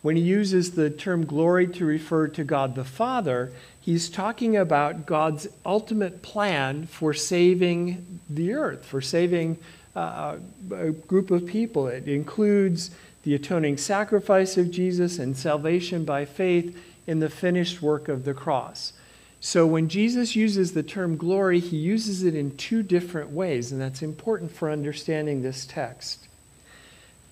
When 0.00 0.16
he 0.16 0.22
uses 0.22 0.70
the 0.70 0.88
term 0.88 1.26
glory 1.26 1.66
to 1.66 1.84
refer 1.84 2.28
to 2.28 2.42
God 2.42 2.74
the 2.74 2.82
Father, 2.82 3.52
he's 3.78 4.08
talking 4.08 4.56
about 4.56 5.04
God's 5.04 5.48
ultimate 5.66 6.22
plan 6.22 6.86
for 6.86 7.12
saving 7.12 8.20
the 8.30 8.54
earth, 8.54 8.86
for 8.86 9.02
saving 9.02 9.58
uh, 9.94 10.36
a 10.70 10.92
group 10.92 11.30
of 11.30 11.44
people. 11.44 11.88
It 11.88 12.08
includes 12.08 12.90
the 13.22 13.34
atoning 13.34 13.76
sacrifice 13.76 14.56
of 14.56 14.70
Jesus 14.70 15.18
and 15.18 15.36
salvation 15.36 16.04
by 16.04 16.24
faith 16.24 16.76
in 17.06 17.20
the 17.20 17.30
finished 17.30 17.82
work 17.82 18.08
of 18.08 18.24
the 18.24 18.34
cross. 18.34 18.92
So 19.40 19.66
when 19.66 19.88
Jesus 19.88 20.36
uses 20.36 20.72
the 20.72 20.84
term 20.84 21.16
glory, 21.16 21.58
he 21.58 21.76
uses 21.76 22.22
it 22.22 22.34
in 22.34 22.56
two 22.56 22.82
different 22.82 23.30
ways, 23.30 23.72
and 23.72 23.80
that's 23.80 24.02
important 24.02 24.52
for 24.52 24.70
understanding 24.70 25.42
this 25.42 25.66
text. 25.66 26.28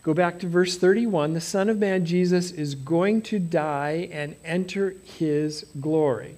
Go 0.03 0.15
back 0.15 0.39
to 0.41 0.49
verse 0.49 0.77
31. 0.77 1.35
The 1.35 1.41
Son 1.41 1.69
of 1.69 1.79
Man, 1.79 2.07
Jesus, 2.07 2.51
is 2.53 2.75
going 2.75 3.23
to 3.23 3.39
die 3.39 4.09
and 4.11 4.35
enter 4.45 4.97
his 5.19 5.67
glory. 5.81 6.37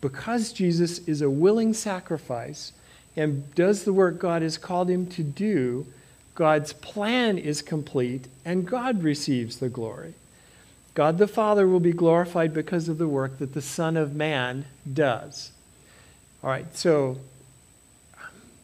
Because 0.00 0.52
Jesus 0.52 0.98
is 1.06 1.22
a 1.22 1.30
willing 1.30 1.72
sacrifice 1.72 2.72
and 3.16 3.54
does 3.54 3.84
the 3.84 3.92
work 3.92 4.18
God 4.18 4.42
has 4.42 4.58
called 4.58 4.90
him 4.90 5.06
to 5.06 5.22
do, 5.22 5.86
God's 6.34 6.72
plan 6.72 7.36
is 7.36 7.60
complete, 7.62 8.26
and 8.44 8.66
God 8.66 9.02
receives 9.02 9.58
the 9.58 9.68
glory. 9.68 10.14
God 10.94 11.18
the 11.18 11.26
Father 11.26 11.66
will 11.66 11.80
be 11.80 11.92
glorified 11.92 12.52
because 12.52 12.88
of 12.88 12.98
the 12.98 13.08
work 13.08 13.38
that 13.38 13.54
the 13.54 13.62
Son 13.62 13.96
of 13.96 14.14
Man 14.14 14.66
does. 14.92 15.50
All 16.42 16.50
right, 16.50 16.76
so, 16.76 17.18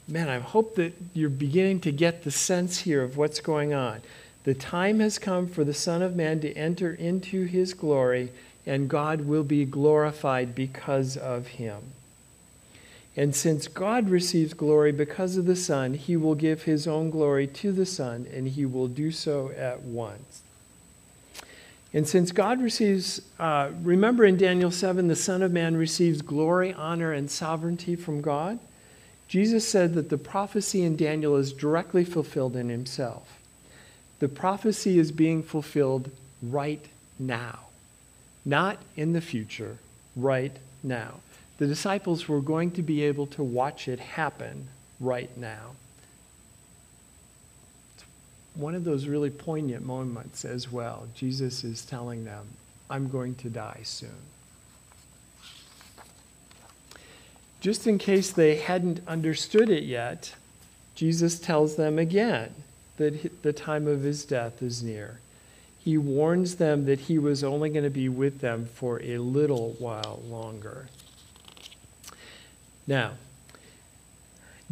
man, 0.07 0.29
I 0.29 0.39
hope 0.39 0.75
that 0.77 0.95
you're 1.15 1.31
beginning 1.31 1.81
to 1.81 1.93
get 1.93 2.25
the 2.25 2.31
sense 2.31 2.79
here 2.81 3.03
of 3.03 3.17
what's 3.17 3.41
going 3.41 3.73
on. 3.73 4.01
The 4.45 4.55
time 4.55 5.01
has 5.01 5.19
come 5.19 5.47
for 5.47 5.65
the 5.65 5.75
Son 5.75 6.03
of 6.03 6.17
Man 6.17 6.41
to 6.41 6.53
enter 6.55 6.93
into 6.93 7.45
his 7.45 7.75
glory, 7.75 8.33
and 8.67 8.89
God 8.89 9.23
will 9.23 9.45
be 9.45 9.65
glorified 9.65 10.55
because 10.55 11.17
of 11.17 11.47
him. 11.47 11.93
And 13.19 13.35
since 13.35 13.67
God 13.67 14.11
receives 14.11 14.55
glory 14.55 14.93
because 14.93 15.37
of 15.37 15.45
the 15.45 15.57
Son, 15.57 15.95
he 15.95 16.17
will 16.17 16.37
give 16.37 16.63
his 16.63 16.87
own 16.87 17.11
glory 17.11 17.49
to 17.49 17.73
the 17.73 17.85
Son, 17.85 18.29
and 18.33 18.47
he 18.47 18.65
will 18.65 18.87
do 18.87 19.11
so 19.11 19.51
at 19.57 19.83
once. 19.83 20.43
And 21.93 22.07
since 22.07 22.31
God 22.31 22.63
receives, 22.63 23.21
uh, 23.41 23.71
remember 23.83 24.25
in 24.25 24.37
Daniel 24.37 24.71
7, 24.71 25.09
the 25.09 25.17
Son 25.17 25.43
of 25.43 25.51
Man 25.51 25.77
receives 25.77 26.23
glory, 26.23 26.73
honor, 26.73 27.13
and 27.13 27.29
sovereignty 27.29 27.97
from 27.97 28.21
God? 28.21 28.61
Jesus 29.27 29.67
said 29.67 29.95
that 29.95 30.11
the 30.11 30.17
prophecy 30.17 30.85
in 30.85 30.95
Daniel 30.95 31.35
is 31.35 31.53
directly 31.53 32.05
fulfilled 32.05 32.55
in 32.55 32.69
himself. 32.69 33.41
The 34.21 34.29
prophecy 34.29 34.97
is 34.97 35.11
being 35.11 35.43
fulfilled 35.43 36.09
right 36.41 36.87
now, 37.19 37.67
not 38.45 38.79
in 38.95 39.13
the 39.13 39.21
future, 39.21 39.79
right 40.15 40.57
now. 40.85 41.15
The 41.59 41.67
disciples 41.67 42.29
were 42.29 42.41
going 42.41 42.71
to 42.73 42.83
be 42.83 43.03
able 43.05 43.27
to 43.29 43.43
watch 43.43 43.89
it 43.89 43.99
happen 43.99 44.69
right 45.01 45.37
now. 45.37 45.73
It's 47.95 48.05
one 48.55 48.75
of 48.75 48.85
those 48.85 49.07
really 49.07 49.31
poignant 49.31 49.85
moments 49.85 50.45
as 50.45 50.71
well. 50.71 51.09
Jesus 51.15 51.65
is 51.65 51.85
telling 51.85 52.25
them, 52.25 52.47
I'm 52.89 53.09
going 53.09 53.35
to 53.37 53.51
die 53.51 53.81
soon. 53.83 54.11
Just 57.61 57.89
in 57.89 57.99
case 57.99 58.31
they 58.31 58.55
hadn't 58.55 59.01
understood 59.09 59.69
it 59.69 59.83
yet, 59.83 60.33
Jesus 60.95 61.41
tells 61.41 61.75
them 61.75 61.99
again 61.99 62.55
that 62.99 63.43
the 63.43 63.53
time 63.53 63.89
of 63.89 64.03
his 64.03 64.25
death 64.25 64.63
is 64.63 64.83
near. 64.83 65.19
He 65.81 65.99
warns 65.99 66.57
them 66.57 66.85
that 66.87 67.01
he 67.01 67.19
was 67.19 67.43
only 67.43 67.71
going 67.71 67.85
to 67.85 67.91
be 67.91 68.09
with 68.09 68.41
them 68.41 68.67
for 68.67 69.03
a 69.03 69.19
little 69.19 69.75
while 69.81 70.23
longer. 70.29 70.87
Now, 72.89 73.13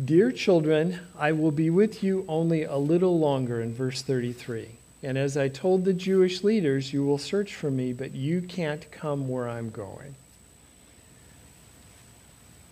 dear 0.03 0.33
children, 0.33 1.01
I 1.19 1.33
will 1.33 1.51
be 1.51 1.69
with 1.69 2.03
you 2.03 2.25
only 2.27 2.65
a 2.65 2.77
little 2.77 3.19
longer 3.19 3.61
in 3.61 3.75
verse 3.75 4.01
33. 4.01 4.71
And 5.03 5.19
as 5.19 5.37
I 5.37 5.49
told 5.49 5.85
the 5.85 5.93
Jewish 5.93 6.43
leaders, 6.43 6.95
you 6.95 7.05
will 7.05 7.19
search 7.19 7.55
for 7.55 7.71
me, 7.71 7.93
but 7.93 8.15
you 8.15 8.41
can't 8.41 8.91
come 8.91 9.29
where 9.29 9.47
I'm 9.47 9.69
going 9.69 10.15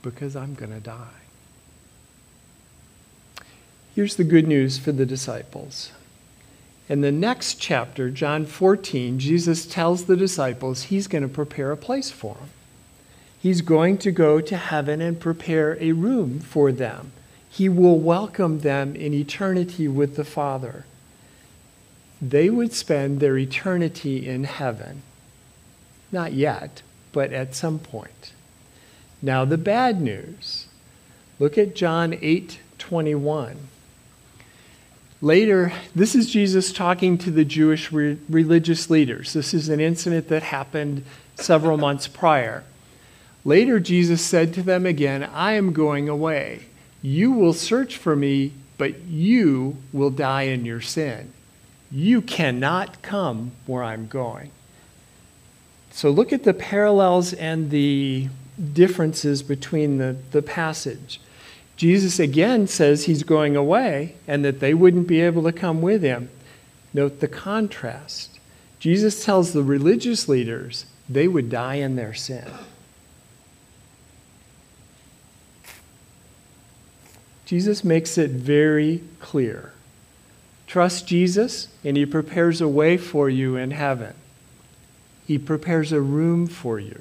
because 0.01 0.35
I'm 0.35 0.55
going 0.55 0.73
to 0.73 0.81
die. 0.81 1.21
Here's 3.95 4.17
the 4.17 4.25
good 4.25 4.49
news 4.49 4.79
for 4.79 4.93
the 4.93 5.07
disciples. 5.07 5.93
In 6.89 7.03
the 7.03 7.13
next 7.13 7.61
chapter, 7.61 8.11
John 8.11 8.47
14, 8.47 9.19
Jesus 9.19 9.67
tells 9.67 10.05
the 10.05 10.17
disciples 10.17 10.85
he's 10.85 11.07
going 11.07 11.23
to 11.23 11.29
prepare 11.29 11.71
a 11.71 11.77
place 11.77 12.11
for 12.11 12.35
them. 12.35 12.49
He's 13.45 13.61
going 13.61 13.99
to 13.99 14.11
go 14.11 14.41
to 14.41 14.57
heaven 14.57 15.03
and 15.03 15.21
prepare 15.21 15.77
a 15.79 15.93
room 15.93 16.41
for 16.41 16.73
them. 16.73 17.13
He 17.47 17.69
will 17.69 17.99
welcome 17.99 18.61
them 18.61 18.97
in 18.97 19.13
eternity 19.13 19.87
with 19.87 20.17
the 20.17 20.25
Father. 20.25 20.87
They 22.23 22.49
would 22.49 22.73
spend 22.73 23.21
their 23.21 23.37
eternity 23.37 24.27
in 24.27 24.45
heaven. 24.45 25.03
Not 26.11 26.33
yet, 26.33 26.81
but 27.13 27.35
at 27.35 27.55
some 27.55 27.79
point. 27.79 28.33
Now, 29.21 29.45
the 29.45 29.59
bad 29.59 30.01
news. 30.01 30.69
Look 31.39 31.59
at 31.59 31.77
John 31.77 32.17
8 32.23 32.61
21. 32.79 33.59
Later, 35.21 35.71
this 35.95 36.15
is 36.15 36.33
Jesus 36.33 36.73
talking 36.73 37.19
to 37.19 37.31
the 37.31 37.45
Jewish 37.45 37.93
re- 37.93 38.17
religious 38.31 38.89
leaders. 38.89 39.35
This 39.35 39.53
is 39.53 39.69
an 39.69 39.81
incident 39.81 40.29
that 40.29 40.45
happened 40.45 41.05
several 41.35 41.77
months 41.77 42.09
prior. 42.09 42.65
Later, 43.45 43.79
Jesus 43.79 44.23
said 44.25 44.55
to 44.55 44.63
them 44.63 44.87
again, 44.87 45.23
I 45.23 45.53
am 45.53 45.73
going 45.73 46.09
away. 46.09 46.67
You 47.03 47.33
will 47.33 47.53
search 47.53 47.97
for 47.99 48.17
me, 48.17 48.53
but 48.79 49.03
you 49.03 49.77
will 49.93 50.11
die 50.11 50.43
in 50.43 50.65
your 50.65 50.81
sin. 50.81 51.33
You 51.91 52.23
cannot 52.23 53.03
come 53.03 53.53
where 53.67 53.85
I'm 53.85 54.07
going. 54.07 54.51
So 55.91 56.11
look 56.11 56.33
at 56.33 56.43
the 56.43 56.55
parallels 56.55 57.35
and 57.35 57.71
the 57.71 58.29
differences 58.73 59.43
between 59.43 59.99
the, 59.99 60.17
the 60.33 60.43
passage. 60.43 61.21
Jesus 61.77 62.19
again 62.19 62.67
says 62.67 63.05
he's 63.05 63.23
going 63.23 63.57
away 63.57 64.15
and 64.27 64.45
that 64.45 64.61
they 64.61 64.75
wouldn't 64.75 65.07
be 65.07 65.21
able 65.21 65.43
to 65.45 65.53
come 65.53 65.83
with 65.83 66.03
him. 66.03 66.31
Note 66.93 67.21
the 67.21 67.29
contrast. 67.29 68.39
Jesus 68.79 69.25
tells 69.25 69.53
the 69.53 69.63
religious 69.63 70.29
leaders 70.29 70.87
they 71.09 71.29
would 71.29 71.51
die 71.51 71.77
in 71.77 71.97
their 71.97 72.15
sin. 72.15 72.47
Jesus 77.55 77.85
makes 77.85 78.19
it 78.19 78.33
very 78.33 79.01
clear. 79.21 79.71
Trust 80.67 81.07
Jesus, 81.07 81.69
and 81.85 81.97
He 81.97 82.05
prepares 82.05 82.61
a 82.61 82.67
way 82.67 82.97
for 82.97 83.31
you 83.31 83.55
in 83.55 83.71
heaven. 83.71 84.15
He 85.25 85.39
prepares 85.39 85.93
a 85.93 86.01
room 86.01 86.49
for 86.49 86.81
you. 86.81 87.01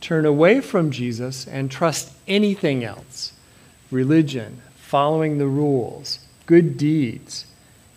Turn 0.00 0.24
away 0.24 0.62
from 0.62 0.90
Jesus 0.90 1.46
and 1.46 1.70
trust 1.70 2.10
anything 2.26 2.82
else 2.82 3.34
religion, 3.90 4.62
following 4.76 5.36
the 5.36 5.46
rules, 5.46 6.20
good 6.46 6.78
deeds. 6.78 7.44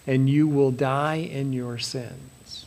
and 0.05 0.29
you 0.29 0.49
will 0.49 0.71
die 0.71 1.15
in 1.15 1.53
your 1.53 1.77
sins. 1.77 2.65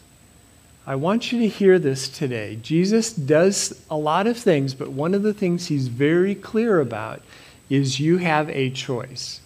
I 0.86 0.94
want 0.94 1.32
you 1.32 1.40
to 1.40 1.48
hear 1.48 1.78
this 1.78 2.08
today. 2.08 2.58
Jesus 2.62 3.12
does 3.12 3.78
a 3.90 3.96
lot 3.98 4.26
of 4.26 4.38
things, 4.38 4.72
but 4.72 4.90
one 4.90 5.12
of 5.12 5.22
the 5.22 5.34
things 5.34 5.66
he's 5.66 5.88
very 5.88 6.34
clear 6.34 6.80
about 6.80 7.20
is 7.68 8.00
you 8.00 8.18
have 8.18 8.48
a 8.50 8.70
choice, 8.70 9.40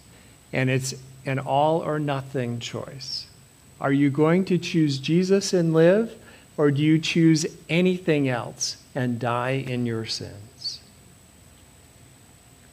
and 0.53 0.69
it's 0.69 0.93
an 1.25 1.39
all 1.39 1.79
or 1.79 1.99
nothing 1.99 2.59
choice. 2.59 3.27
Are 3.79 3.91
you 3.91 4.09
going 4.09 4.45
to 4.45 4.57
choose 4.57 4.99
Jesus 4.99 5.53
and 5.53 5.73
live, 5.73 6.15
or 6.57 6.71
do 6.71 6.81
you 6.81 6.99
choose 6.99 7.45
anything 7.69 8.29
else 8.29 8.77
and 8.93 9.19
die 9.19 9.63
in 9.67 9.85
your 9.85 10.05
sins? 10.05 10.79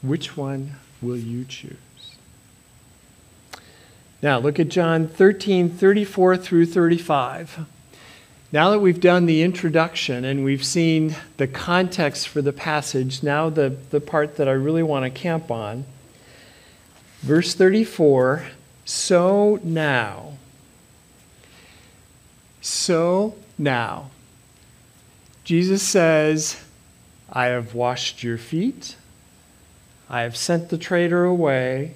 Which 0.03 0.37
one 0.37 0.77
will 1.01 1.17
you 1.17 1.45
choose? 1.45 1.77
Now, 4.21 4.39
look 4.39 4.59
at 4.59 4.69
John 4.69 5.07
13, 5.07 5.71
34 5.71 6.37
through 6.37 6.67
35. 6.67 7.67
Now 8.51 8.71
that 8.71 8.79
we've 8.79 9.01
done 9.01 9.27
the 9.27 9.43
introduction 9.43 10.25
and 10.25 10.43
we've 10.43 10.65
seen 10.65 11.15
the 11.37 11.47
context 11.47 12.29
for 12.29 12.41
the 12.41 12.53
passage, 12.53 13.23
now 13.23 13.51
the, 13.51 13.77
the 13.91 14.01
part 14.01 14.37
that 14.37 14.49
I 14.49 14.53
really 14.53 14.83
want 14.83 15.05
to 15.05 15.11
camp 15.11 15.51
on. 15.51 15.85
Verse 17.21 17.55
34 17.55 18.45
So 18.87 19.61
now, 19.63 20.39
so 22.63 23.35
now, 23.59 24.11
Jesus 25.45 25.83
says, 25.83 26.63
I 27.31 27.47
have 27.47 27.75
washed 27.75 28.23
your 28.23 28.39
feet, 28.39 28.97
I 30.09 30.23
have 30.23 30.37
sent 30.39 30.71
the 30.71 30.79
traitor 30.79 31.25
away. 31.25 31.95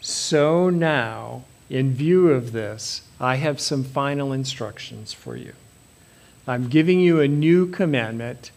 So 0.00 0.70
now, 0.70 1.44
in 1.68 1.92
view 1.92 2.30
of 2.30 2.52
this, 2.52 3.02
I 3.20 3.36
have 3.36 3.60
some 3.60 3.84
final 3.84 4.32
instructions 4.32 5.12
for 5.12 5.36
you. 5.36 5.52
I'm 6.46 6.68
giving 6.68 7.00
you 7.00 7.20
a 7.20 7.28
new 7.28 7.66
commandment. 7.66 8.52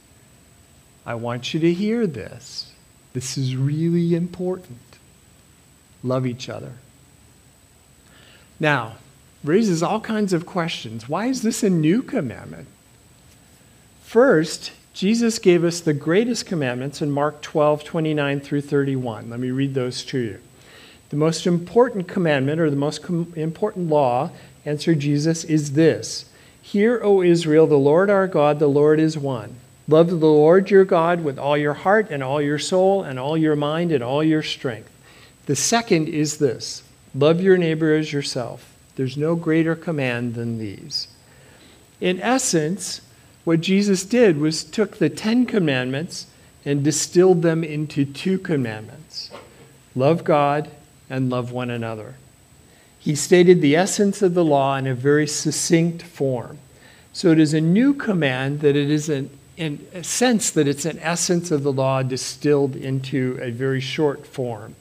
I 1.05 1.15
want 1.15 1.53
you 1.53 1.59
to 1.59 1.73
hear 1.73 2.07
this. 2.07 2.71
This 3.13 3.37
is 3.37 3.55
really 3.55 4.15
important. 4.15 4.79
Love 6.03 6.25
each 6.25 6.47
other. 6.47 6.73
Now, 8.59 8.95
raises 9.43 9.81
all 9.81 9.99
kinds 9.99 10.33
of 10.33 10.45
questions. 10.45 11.09
Why 11.09 11.25
is 11.25 11.41
this 11.41 11.63
a 11.63 11.69
new 11.69 12.01
commandment? 12.01 12.67
First, 14.03 14.71
Jesus 14.93 15.39
gave 15.39 15.63
us 15.63 15.79
the 15.79 15.93
greatest 15.93 16.45
commandments 16.45 17.01
in 17.01 17.11
Mark 17.11 17.41
12, 17.41 17.83
29 17.83 18.39
through 18.41 18.61
31. 18.61 19.29
Let 19.29 19.39
me 19.39 19.49
read 19.49 19.73
those 19.73 20.03
to 20.05 20.19
you. 20.19 20.39
The 21.09 21.15
most 21.15 21.47
important 21.47 22.07
commandment 22.07 22.59
or 22.59 22.69
the 22.69 22.75
most 22.75 23.03
com- 23.03 23.33
important 23.35 23.89
law, 23.89 24.31
answered 24.65 24.99
Jesus, 24.99 25.43
is 25.43 25.73
this 25.73 26.25
Hear, 26.61 27.01
O 27.03 27.21
Israel, 27.21 27.67
the 27.67 27.77
Lord 27.77 28.09
our 28.09 28.27
God, 28.27 28.59
the 28.59 28.67
Lord 28.67 28.99
is 28.99 29.17
one. 29.17 29.55
Love 29.87 30.09
the 30.09 30.15
Lord 30.15 30.71
your 30.71 30.85
God 30.85 31.23
with 31.23 31.37
all 31.37 31.57
your 31.57 31.73
heart 31.73 32.09
and 32.11 32.23
all 32.23 32.41
your 32.41 32.59
soul 32.59 33.03
and 33.03 33.19
all 33.19 33.37
your 33.37 33.55
mind 33.55 33.91
and 33.91 34.03
all 34.03 34.23
your 34.23 34.43
strength. 34.43 34.89
The 35.47 35.55
second 35.55 36.07
is 36.07 36.37
this 36.37 36.83
love 37.13 37.41
your 37.41 37.57
neighbor 37.57 37.93
as 37.93 38.13
yourself. 38.13 38.73
There's 38.95 39.17
no 39.17 39.35
greater 39.35 39.75
command 39.75 40.35
than 40.35 40.59
these. 40.59 41.07
In 41.99 42.19
essence, 42.21 43.01
what 43.43 43.61
Jesus 43.61 44.05
did 44.05 44.37
was 44.37 44.63
took 44.63 44.97
the 44.97 45.09
Ten 45.09 45.45
Commandments 45.45 46.27
and 46.63 46.83
distilled 46.83 47.41
them 47.41 47.63
into 47.63 48.05
two 48.05 48.37
commandments 48.37 49.31
love 49.95 50.23
God 50.23 50.69
and 51.09 51.29
love 51.29 51.51
one 51.51 51.69
another. 51.69 52.15
He 53.01 53.15
stated 53.15 53.61
the 53.61 53.75
essence 53.75 54.21
of 54.21 54.35
the 54.35 54.45
law 54.45 54.77
in 54.77 54.85
a 54.85 54.93
very 54.93 55.25
succinct 55.25 56.03
form. 56.03 56.59
So 57.13 57.31
it 57.31 57.39
is 57.39 57.53
a 57.53 57.59
new 57.59 57.95
command 57.95 58.59
that 58.59 58.75
it 58.75 58.91
is 58.91 59.09
an, 59.09 59.31
in 59.57 59.85
a 59.91 60.03
sense 60.03 60.51
that 60.51 60.67
it's 60.67 60.85
an 60.85 60.99
essence 60.99 61.49
of 61.49 61.63
the 61.63 61.73
law 61.73 62.03
distilled 62.03 62.75
into 62.75 63.39
a 63.41 63.49
very 63.49 63.81
short 63.81 64.27
form. 64.27 64.75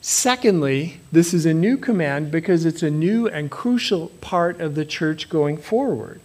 Secondly, 0.00 1.00
this 1.10 1.34
is 1.34 1.44
a 1.44 1.52
new 1.52 1.76
command 1.76 2.30
because 2.30 2.64
it's 2.64 2.84
a 2.84 2.90
new 2.90 3.26
and 3.26 3.50
crucial 3.50 4.08
part 4.20 4.60
of 4.60 4.76
the 4.76 4.84
church 4.84 5.28
going 5.28 5.56
forward. 5.56 6.20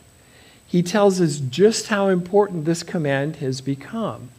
He 0.68 0.84
tells 0.84 1.20
us 1.20 1.40
just 1.40 1.88
how 1.88 2.08
important 2.08 2.66
this 2.66 2.84
command 2.84 3.38
has 3.38 3.62
become. 3.62 4.30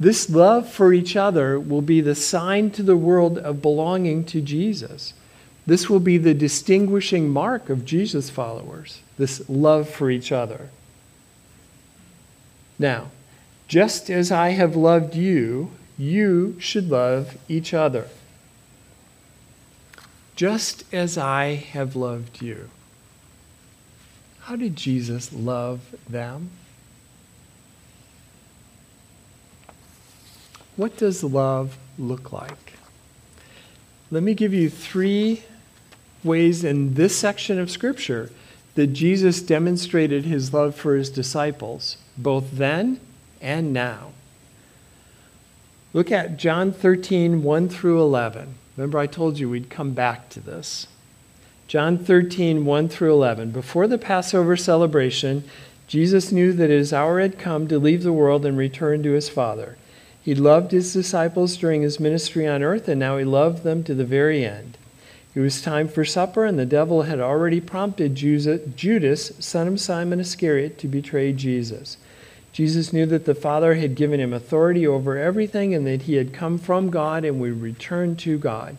This 0.00 0.28
love 0.28 0.68
for 0.68 0.92
each 0.92 1.14
other 1.14 1.60
will 1.60 1.80
be 1.80 2.00
the 2.00 2.16
sign 2.16 2.72
to 2.72 2.82
the 2.82 2.96
world 2.96 3.38
of 3.38 3.62
belonging 3.62 4.24
to 4.24 4.40
Jesus. 4.40 5.14
This 5.66 5.88
will 5.88 6.00
be 6.00 6.18
the 6.18 6.34
distinguishing 6.34 7.28
mark 7.28 7.70
of 7.70 7.84
Jesus' 7.84 8.30
followers, 8.30 9.00
this 9.16 9.48
love 9.48 9.88
for 9.88 10.10
each 10.10 10.32
other. 10.32 10.70
Now, 12.78 13.10
just 13.68 14.10
as 14.10 14.32
I 14.32 14.50
have 14.50 14.74
loved 14.74 15.14
you, 15.14 15.70
you 15.96 16.56
should 16.58 16.90
love 16.90 17.38
each 17.48 17.72
other. 17.72 18.08
Just 20.34 20.84
as 20.92 21.16
I 21.16 21.54
have 21.54 21.94
loved 21.94 22.42
you. 22.42 22.68
How 24.40 24.56
did 24.56 24.74
Jesus 24.74 25.32
love 25.32 25.94
them? 26.08 26.50
What 30.74 30.96
does 30.96 31.22
love 31.22 31.78
look 31.98 32.32
like? 32.32 32.72
Let 34.10 34.22
me 34.24 34.34
give 34.34 34.52
you 34.52 34.68
three 34.68 35.44
ways 36.24 36.64
in 36.64 36.94
this 36.94 37.16
section 37.16 37.58
of 37.58 37.70
Scripture 37.70 38.30
that 38.74 38.88
Jesus 38.88 39.42
demonstrated 39.42 40.24
his 40.24 40.54
love 40.54 40.74
for 40.74 40.96
his 40.96 41.10
disciples, 41.10 41.96
both 42.16 42.52
then 42.52 43.00
and 43.40 43.72
now. 43.72 44.12
Look 45.92 46.10
at 46.10 46.38
John 46.38 46.72
13, 46.72 47.42
1 47.42 47.68
through 47.68 48.00
11. 48.00 48.54
Remember, 48.76 48.98
I 48.98 49.06
told 49.06 49.38
you 49.38 49.50
we'd 49.50 49.68
come 49.68 49.92
back 49.92 50.30
to 50.30 50.40
this. 50.40 50.86
John 51.68 51.98
13, 51.98 52.64
1 52.64 52.88
through 52.88 53.12
11. 53.12 53.50
Before 53.50 53.86
the 53.86 53.98
Passover 53.98 54.56
celebration, 54.56 55.44
Jesus 55.86 56.32
knew 56.32 56.54
that 56.54 56.70
his 56.70 56.92
hour 56.92 57.20
had 57.20 57.38
come 57.38 57.68
to 57.68 57.78
leave 57.78 58.02
the 58.02 58.12
world 58.12 58.46
and 58.46 58.56
return 58.56 59.02
to 59.02 59.12
his 59.12 59.28
Father. 59.28 59.76
He 60.22 60.34
loved 60.34 60.72
his 60.72 60.92
disciples 60.92 61.56
during 61.56 61.82
his 61.82 62.00
ministry 62.00 62.46
on 62.46 62.62
earth, 62.62 62.88
and 62.88 62.98
now 62.98 63.18
he 63.18 63.24
loved 63.24 63.62
them 63.62 63.82
to 63.84 63.94
the 63.94 64.04
very 64.04 64.44
end. 64.44 64.78
It 65.34 65.40
was 65.40 65.62
time 65.62 65.88
for 65.88 66.04
supper, 66.04 66.44
and 66.44 66.58
the 66.58 66.66
devil 66.66 67.02
had 67.02 67.18
already 67.18 67.60
prompted 67.60 68.14
Judas, 68.14 69.32
son 69.38 69.68
of 69.68 69.80
Simon 69.80 70.20
Iscariot, 70.20 70.76
to 70.78 70.88
betray 70.88 71.32
Jesus. 71.32 71.96
Jesus 72.52 72.92
knew 72.92 73.06
that 73.06 73.24
the 73.24 73.34
Father 73.34 73.76
had 73.76 73.94
given 73.94 74.20
him 74.20 74.34
authority 74.34 74.86
over 74.86 75.16
everything 75.16 75.74
and 75.74 75.86
that 75.86 76.02
he 76.02 76.16
had 76.16 76.34
come 76.34 76.58
from 76.58 76.90
God 76.90 77.24
and 77.24 77.40
would 77.40 77.62
return 77.62 78.14
to 78.16 78.36
God. 78.36 78.76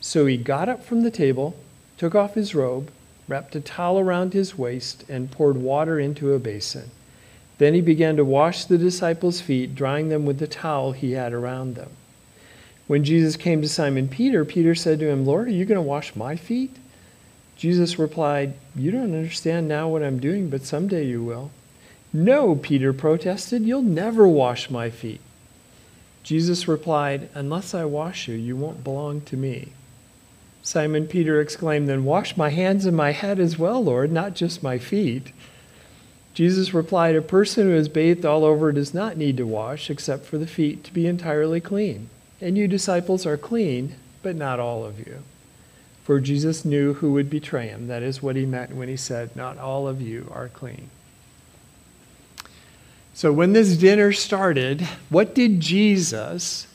So 0.00 0.24
he 0.24 0.38
got 0.38 0.70
up 0.70 0.82
from 0.82 1.02
the 1.02 1.10
table, 1.10 1.54
took 1.98 2.14
off 2.14 2.34
his 2.34 2.54
robe, 2.54 2.90
wrapped 3.28 3.54
a 3.54 3.60
towel 3.60 3.98
around 3.98 4.32
his 4.32 4.56
waist, 4.56 5.04
and 5.06 5.30
poured 5.30 5.58
water 5.58 6.00
into 6.00 6.32
a 6.32 6.38
basin. 6.38 6.90
Then 7.58 7.74
he 7.74 7.82
began 7.82 8.16
to 8.16 8.24
wash 8.24 8.64
the 8.64 8.78
disciples' 8.78 9.42
feet, 9.42 9.74
drying 9.74 10.08
them 10.08 10.24
with 10.24 10.38
the 10.38 10.46
towel 10.46 10.92
he 10.92 11.12
had 11.12 11.34
around 11.34 11.74
them. 11.74 11.90
When 12.90 13.04
Jesus 13.04 13.36
came 13.36 13.62
to 13.62 13.68
Simon 13.68 14.08
Peter, 14.08 14.44
Peter 14.44 14.74
said 14.74 14.98
to 14.98 15.08
him, 15.08 15.24
Lord, 15.24 15.46
are 15.46 15.52
you 15.52 15.64
going 15.64 15.76
to 15.76 15.80
wash 15.80 16.16
my 16.16 16.34
feet? 16.34 16.74
Jesus 17.54 18.00
replied, 18.00 18.54
You 18.74 18.90
don't 18.90 19.14
understand 19.14 19.68
now 19.68 19.86
what 19.86 20.02
I'm 20.02 20.18
doing, 20.18 20.50
but 20.50 20.64
someday 20.64 21.06
you 21.06 21.22
will. 21.22 21.52
No, 22.12 22.56
Peter 22.56 22.92
protested, 22.92 23.62
You'll 23.62 23.82
never 23.82 24.26
wash 24.26 24.70
my 24.70 24.90
feet. 24.90 25.20
Jesus 26.24 26.66
replied, 26.66 27.28
Unless 27.32 27.74
I 27.74 27.84
wash 27.84 28.26
you, 28.26 28.34
you 28.34 28.56
won't 28.56 28.82
belong 28.82 29.20
to 29.20 29.36
me. 29.36 29.68
Simon 30.60 31.06
Peter 31.06 31.40
exclaimed, 31.40 31.88
Then 31.88 32.02
wash 32.02 32.36
my 32.36 32.48
hands 32.48 32.86
and 32.86 32.96
my 32.96 33.12
head 33.12 33.38
as 33.38 33.56
well, 33.56 33.84
Lord, 33.84 34.10
not 34.10 34.34
just 34.34 34.64
my 34.64 34.78
feet. 34.78 35.32
Jesus 36.34 36.74
replied, 36.74 37.14
A 37.14 37.22
person 37.22 37.68
who 37.68 37.74
is 37.76 37.88
bathed 37.88 38.26
all 38.26 38.44
over 38.44 38.72
does 38.72 38.92
not 38.92 39.16
need 39.16 39.36
to 39.36 39.46
wash 39.46 39.90
except 39.90 40.26
for 40.26 40.38
the 40.38 40.48
feet 40.48 40.82
to 40.82 40.92
be 40.92 41.06
entirely 41.06 41.60
clean. 41.60 42.10
And 42.40 42.56
you 42.56 42.68
disciples 42.68 43.26
are 43.26 43.36
clean, 43.36 43.94
but 44.22 44.36
not 44.36 44.60
all 44.60 44.84
of 44.84 44.98
you. 44.98 45.22
For 46.04 46.20
Jesus 46.20 46.64
knew 46.64 46.94
who 46.94 47.12
would 47.12 47.28
betray 47.28 47.68
him. 47.68 47.88
That 47.88 48.02
is 48.02 48.22
what 48.22 48.36
he 48.36 48.46
meant 48.46 48.74
when 48.74 48.88
he 48.88 48.96
said, 48.96 49.36
Not 49.36 49.58
all 49.58 49.86
of 49.86 50.00
you 50.00 50.30
are 50.34 50.48
clean. 50.48 50.90
So 53.12 53.32
when 53.32 53.52
this 53.52 53.76
dinner 53.76 54.12
started, 54.12 54.80
what 55.10 55.34
did 55.34 55.60
Jesus, 55.60 56.66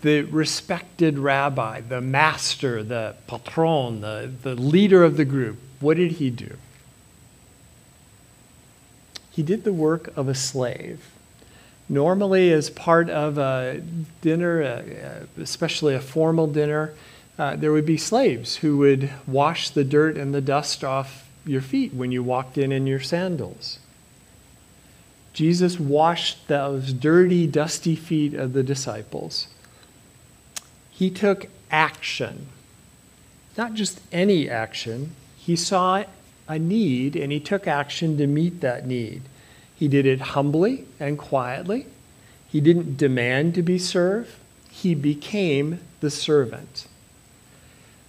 the 0.00 0.22
respected 0.22 1.18
rabbi, 1.18 1.80
the 1.82 2.00
master, 2.00 2.82
the 2.82 3.14
patron, 3.26 4.00
the, 4.00 4.32
the 4.42 4.54
leader 4.54 5.04
of 5.04 5.16
the 5.16 5.26
group, 5.26 5.58
what 5.80 5.98
did 5.98 6.12
he 6.12 6.30
do? 6.30 6.56
he 9.32 9.42
did 9.42 9.64
the 9.64 9.72
work 9.72 10.14
of 10.14 10.28
a 10.28 10.34
slave. 10.34 11.10
Normally, 11.92 12.50
as 12.54 12.70
part 12.70 13.10
of 13.10 13.36
a 13.36 13.82
dinner, 14.22 15.26
especially 15.36 15.94
a 15.94 16.00
formal 16.00 16.46
dinner, 16.46 16.94
uh, 17.38 17.56
there 17.56 17.70
would 17.70 17.84
be 17.84 17.98
slaves 17.98 18.56
who 18.56 18.78
would 18.78 19.10
wash 19.26 19.68
the 19.68 19.84
dirt 19.84 20.16
and 20.16 20.34
the 20.34 20.40
dust 20.40 20.82
off 20.82 21.28
your 21.44 21.60
feet 21.60 21.92
when 21.92 22.10
you 22.10 22.22
walked 22.22 22.56
in 22.56 22.72
in 22.72 22.86
your 22.86 22.98
sandals. 22.98 23.78
Jesus 25.34 25.78
washed 25.78 26.48
those 26.48 26.94
dirty, 26.94 27.46
dusty 27.46 27.94
feet 27.94 28.32
of 28.32 28.54
the 28.54 28.62
disciples. 28.62 29.48
He 30.90 31.10
took 31.10 31.48
action, 31.70 32.46
not 33.58 33.74
just 33.74 34.00
any 34.10 34.48
action. 34.48 35.14
He 35.36 35.56
saw 35.56 36.04
a 36.48 36.58
need 36.58 37.16
and 37.16 37.30
he 37.30 37.38
took 37.38 37.66
action 37.66 38.16
to 38.16 38.26
meet 38.26 38.62
that 38.62 38.86
need. 38.86 39.24
He 39.82 39.88
did 39.88 40.06
it 40.06 40.20
humbly 40.20 40.84
and 41.00 41.18
quietly. 41.18 41.86
He 42.46 42.60
didn't 42.60 42.96
demand 42.96 43.56
to 43.56 43.64
be 43.64 43.80
served, 43.80 44.30
he 44.70 44.94
became 44.94 45.80
the 45.98 46.08
servant. 46.08 46.86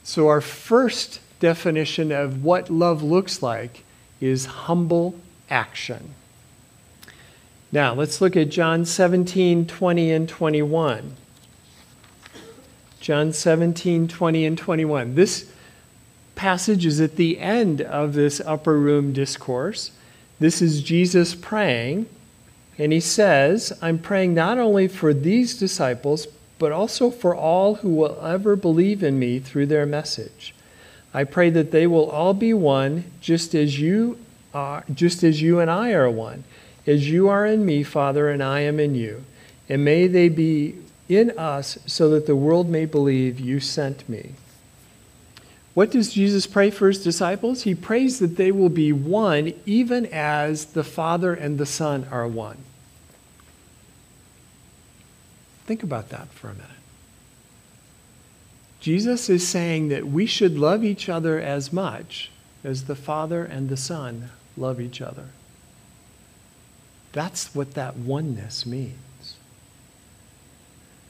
So, 0.03 0.27
our 0.27 0.39
first 0.39 1.19
definition 1.39 2.11
of 2.11 2.43
what 2.43 2.69
love 2.69 3.01
looks 3.01 3.41
like 3.41 3.83
is 4.21 4.45
humble 4.45 5.15
action. 5.49 6.13
Now, 7.71 7.95
let's 7.95 8.21
look 8.21 8.37
at 8.37 8.49
John 8.49 8.85
17, 8.85 9.65
20, 9.65 10.11
and 10.11 10.29
21. 10.29 11.15
John 12.99 13.33
17, 13.33 14.07
20, 14.07 14.45
and 14.45 14.57
21. 14.59 15.15
This 15.15 15.51
passage 16.35 16.85
is 16.85 17.01
at 17.01 17.15
the 17.15 17.39
end 17.39 17.81
of 17.81 18.13
this 18.13 18.39
upper 18.41 18.77
room 18.77 19.11
discourse. 19.11 19.89
This 20.43 20.61
is 20.61 20.83
Jesus 20.83 21.35
praying, 21.35 22.05
and 22.77 22.91
he 22.91 22.99
says, 22.99 23.71
I'm 23.81 23.97
praying 23.97 24.33
not 24.33 24.57
only 24.57 24.89
for 24.89 25.13
these 25.13 25.57
disciples, 25.57 26.27
but 26.59 26.73
also 26.73 27.09
for 27.09 27.33
all 27.33 27.75
who 27.75 27.95
will 27.95 28.19
ever 28.21 28.57
believe 28.57 29.03
in 29.03 29.17
me 29.17 29.39
through 29.39 29.67
their 29.67 29.85
message. 29.85 30.53
I 31.13 31.23
pray 31.23 31.49
that 31.51 31.71
they 31.71 31.87
will 31.87 32.09
all 32.09 32.33
be 32.33 32.53
one, 32.53 33.05
just 33.21 33.55
as 33.55 33.79
you 33.79 34.17
are, 34.53 34.83
just 34.93 35.23
as 35.23 35.41
you 35.41 35.61
and 35.61 35.71
I 35.71 35.93
are 35.93 36.09
one 36.09 36.43
as 36.85 37.09
you 37.09 37.29
are 37.29 37.45
in 37.45 37.65
me, 37.65 37.83
Father, 37.83 38.29
and 38.29 38.43
I 38.43 38.61
am 38.61 38.79
in 38.79 38.95
you. 38.95 39.23
And 39.69 39.85
may 39.85 40.07
they 40.07 40.29
be 40.29 40.75
in 41.07 41.31
us 41.37 41.77
so 41.85 42.09
that 42.09 42.25
the 42.25 42.35
world 42.35 42.69
may 42.69 42.85
believe 42.85 43.39
you 43.39 43.59
sent 43.59 44.07
me. 44.09 44.33
What 45.73 45.89
does 45.89 46.13
Jesus 46.13 46.45
pray 46.45 46.69
for 46.69 46.87
his 46.87 47.03
disciples? 47.03 47.63
He 47.63 47.73
prays 47.73 48.19
that 48.19 48.37
they 48.37 48.51
will 48.51 48.69
be 48.69 48.91
one, 48.91 49.53
even 49.65 50.05
as 50.07 50.65
the 50.65 50.83
Father 50.83 51.33
and 51.33 51.57
the 51.57 51.65
Son 51.65 52.07
are 52.11 52.27
one. 52.27 52.57
Think 55.65 55.81
about 55.81 56.09
that 56.09 56.29
for 56.29 56.49
a 56.49 56.53
minute. 56.53 56.69
Jesus 58.79 59.29
is 59.29 59.47
saying 59.47 59.87
that 59.87 60.07
we 60.07 60.25
should 60.25 60.59
love 60.59 60.83
each 60.83 61.07
other 61.07 61.39
as 61.39 61.71
much 61.71 62.29
as 62.63 62.83
the 62.83 62.95
Father 62.95 63.43
and 63.43 63.69
the 63.69 63.77
Son 63.77 64.29
love 64.57 64.79
each 64.79 65.01
other. 65.01 65.29
That's 67.13 67.55
what 67.55 67.75
that 67.75 67.95
oneness 67.95 68.65
means. 68.65 69.37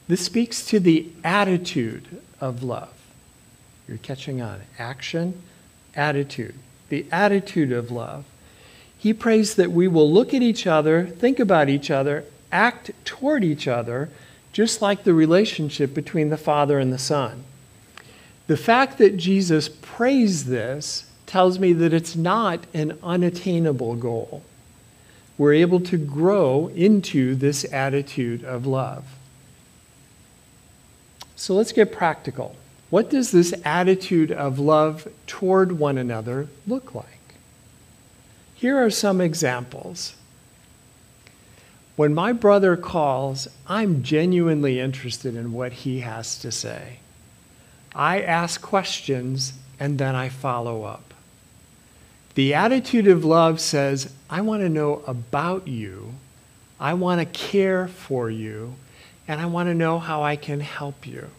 This 0.06 0.24
speaks 0.24 0.64
to 0.66 0.78
the 0.78 1.10
attitude 1.24 2.22
of 2.40 2.62
love. 2.62 2.94
You're 3.88 3.98
catching 3.98 4.40
on. 4.40 4.60
Action, 4.78 5.42
attitude. 5.94 6.54
The 6.88 7.06
attitude 7.10 7.72
of 7.72 7.90
love. 7.90 8.24
He 8.96 9.12
prays 9.12 9.54
that 9.56 9.72
we 9.72 9.88
will 9.88 10.10
look 10.10 10.32
at 10.32 10.42
each 10.42 10.66
other, 10.66 11.06
think 11.06 11.38
about 11.38 11.68
each 11.68 11.90
other, 11.90 12.24
act 12.50 12.90
toward 13.04 13.44
each 13.44 13.68
other, 13.68 14.08
just 14.52 14.80
like 14.80 15.04
the 15.04 15.12
relationship 15.12 15.92
between 15.92 16.30
the 16.30 16.36
Father 16.36 16.78
and 16.78 16.92
the 16.92 16.98
Son. 16.98 17.44
The 18.46 18.56
fact 18.56 18.98
that 18.98 19.16
Jesus 19.16 19.68
prays 19.68 20.46
this 20.46 21.10
tells 21.26 21.58
me 21.58 21.72
that 21.74 21.92
it's 21.92 22.16
not 22.16 22.60
an 22.72 22.98
unattainable 23.02 23.96
goal 23.96 24.42
we're 25.36 25.54
able 25.54 25.80
to 25.80 25.96
grow 25.96 26.68
into 26.68 27.34
this 27.34 27.64
attitude 27.72 28.44
of 28.44 28.66
love. 28.66 29.04
So 31.36 31.54
let's 31.54 31.72
get 31.72 31.92
practical. 31.92 32.56
What 32.90 33.10
does 33.10 33.30
this 33.30 33.54
attitude 33.64 34.30
of 34.30 34.58
love 34.58 35.08
toward 35.26 35.78
one 35.78 35.98
another 35.98 36.48
look 36.66 36.94
like? 36.94 37.08
Here 38.54 38.82
are 38.82 38.90
some 38.90 39.20
examples. 39.20 40.14
When 41.96 42.14
my 42.14 42.32
brother 42.32 42.76
calls, 42.76 43.46
I'm 43.66 44.02
genuinely 44.02 44.80
interested 44.80 45.36
in 45.36 45.52
what 45.52 45.72
he 45.72 46.00
has 46.00 46.38
to 46.38 46.50
say. 46.50 46.98
I 47.94 48.20
ask 48.20 48.60
questions 48.60 49.52
and 49.78 49.98
then 49.98 50.14
I 50.14 50.28
follow 50.28 50.82
up. 50.84 51.14
The 52.34 52.54
attitude 52.54 53.06
of 53.06 53.24
love 53.24 53.60
says, 53.60 54.12
I 54.28 54.40
want 54.40 54.62
to 54.62 54.68
know 54.68 55.04
about 55.06 55.68
you, 55.68 56.14
I 56.80 56.94
want 56.94 57.20
to 57.20 57.26
care 57.26 57.86
for 57.86 58.28
you, 58.28 58.74
and 59.28 59.40
I 59.40 59.46
want 59.46 59.68
to 59.68 59.74
know 59.74 60.00
how 60.00 60.22
I 60.22 60.34
can 60.34 60.58
help 60.58 61.06
you. 61.06 61.30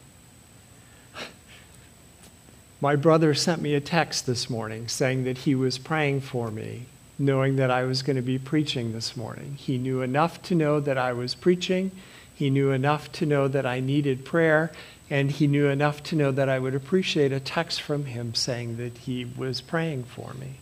My 2.81 2.95
brother 2.95 3.33
sent 3.33 3.61
me 3.61 3.73
a 3.73 3.81
text 3.81 4.25
this 4.25 4.49
morning 4.49 4.87
saying 4.87 5.23
that 5.23 5.39
he 5.39 5.55
was 5.55 5.77
praying 5.77 6.21
for 6.21 6.51
me, 6.51 6.85
knowing 7.17 7.55
that 7.55 7.71
I 7.71 7.83
was 7.83 8.01
going 8.01 8.17
to 8.17 8.21
be 8.21 8.37
preaching 8.37 8.91
this 8.91 9.15
morning. 9.15 9.55
He 9.57 9.77
knew 9.77 10.01
enough 10.01 10.41
to 10.43 10.55
know 10.55 10.79
that 10.81 10.97
I 10.97 11.13
was 11.13 11.35
preaching, 11.35 11.91
he 12.33 12.49
knew 12.49 12.71
enough 12.71 13.11
to 13.13 13.25
know 13.25 13.47
that 13.47 13.65
I 13.65 13.79
needed 13.79 14.25
prayer, 14.25 14.71
and 15.09 15.31
he 15.31 15.47
knew 15.47 15.67
enough 15.67 16.03
to 16.03 16.15
know 16.15 16.31
that 16.31 16.49
I 16.49 16.59
would 16.59 16.75
appreciate 16.75 17.31
a 17.31 17.39
text 17.39 17.81
from 17.81 18.05
him 18.05 18.35
saying 18.35 18.75
that 18.77 18.97
he 18.99 19.23
was 19.23 19.61
praying 19.61 20.03
for 20.03 20.33
me. 20.33 20.55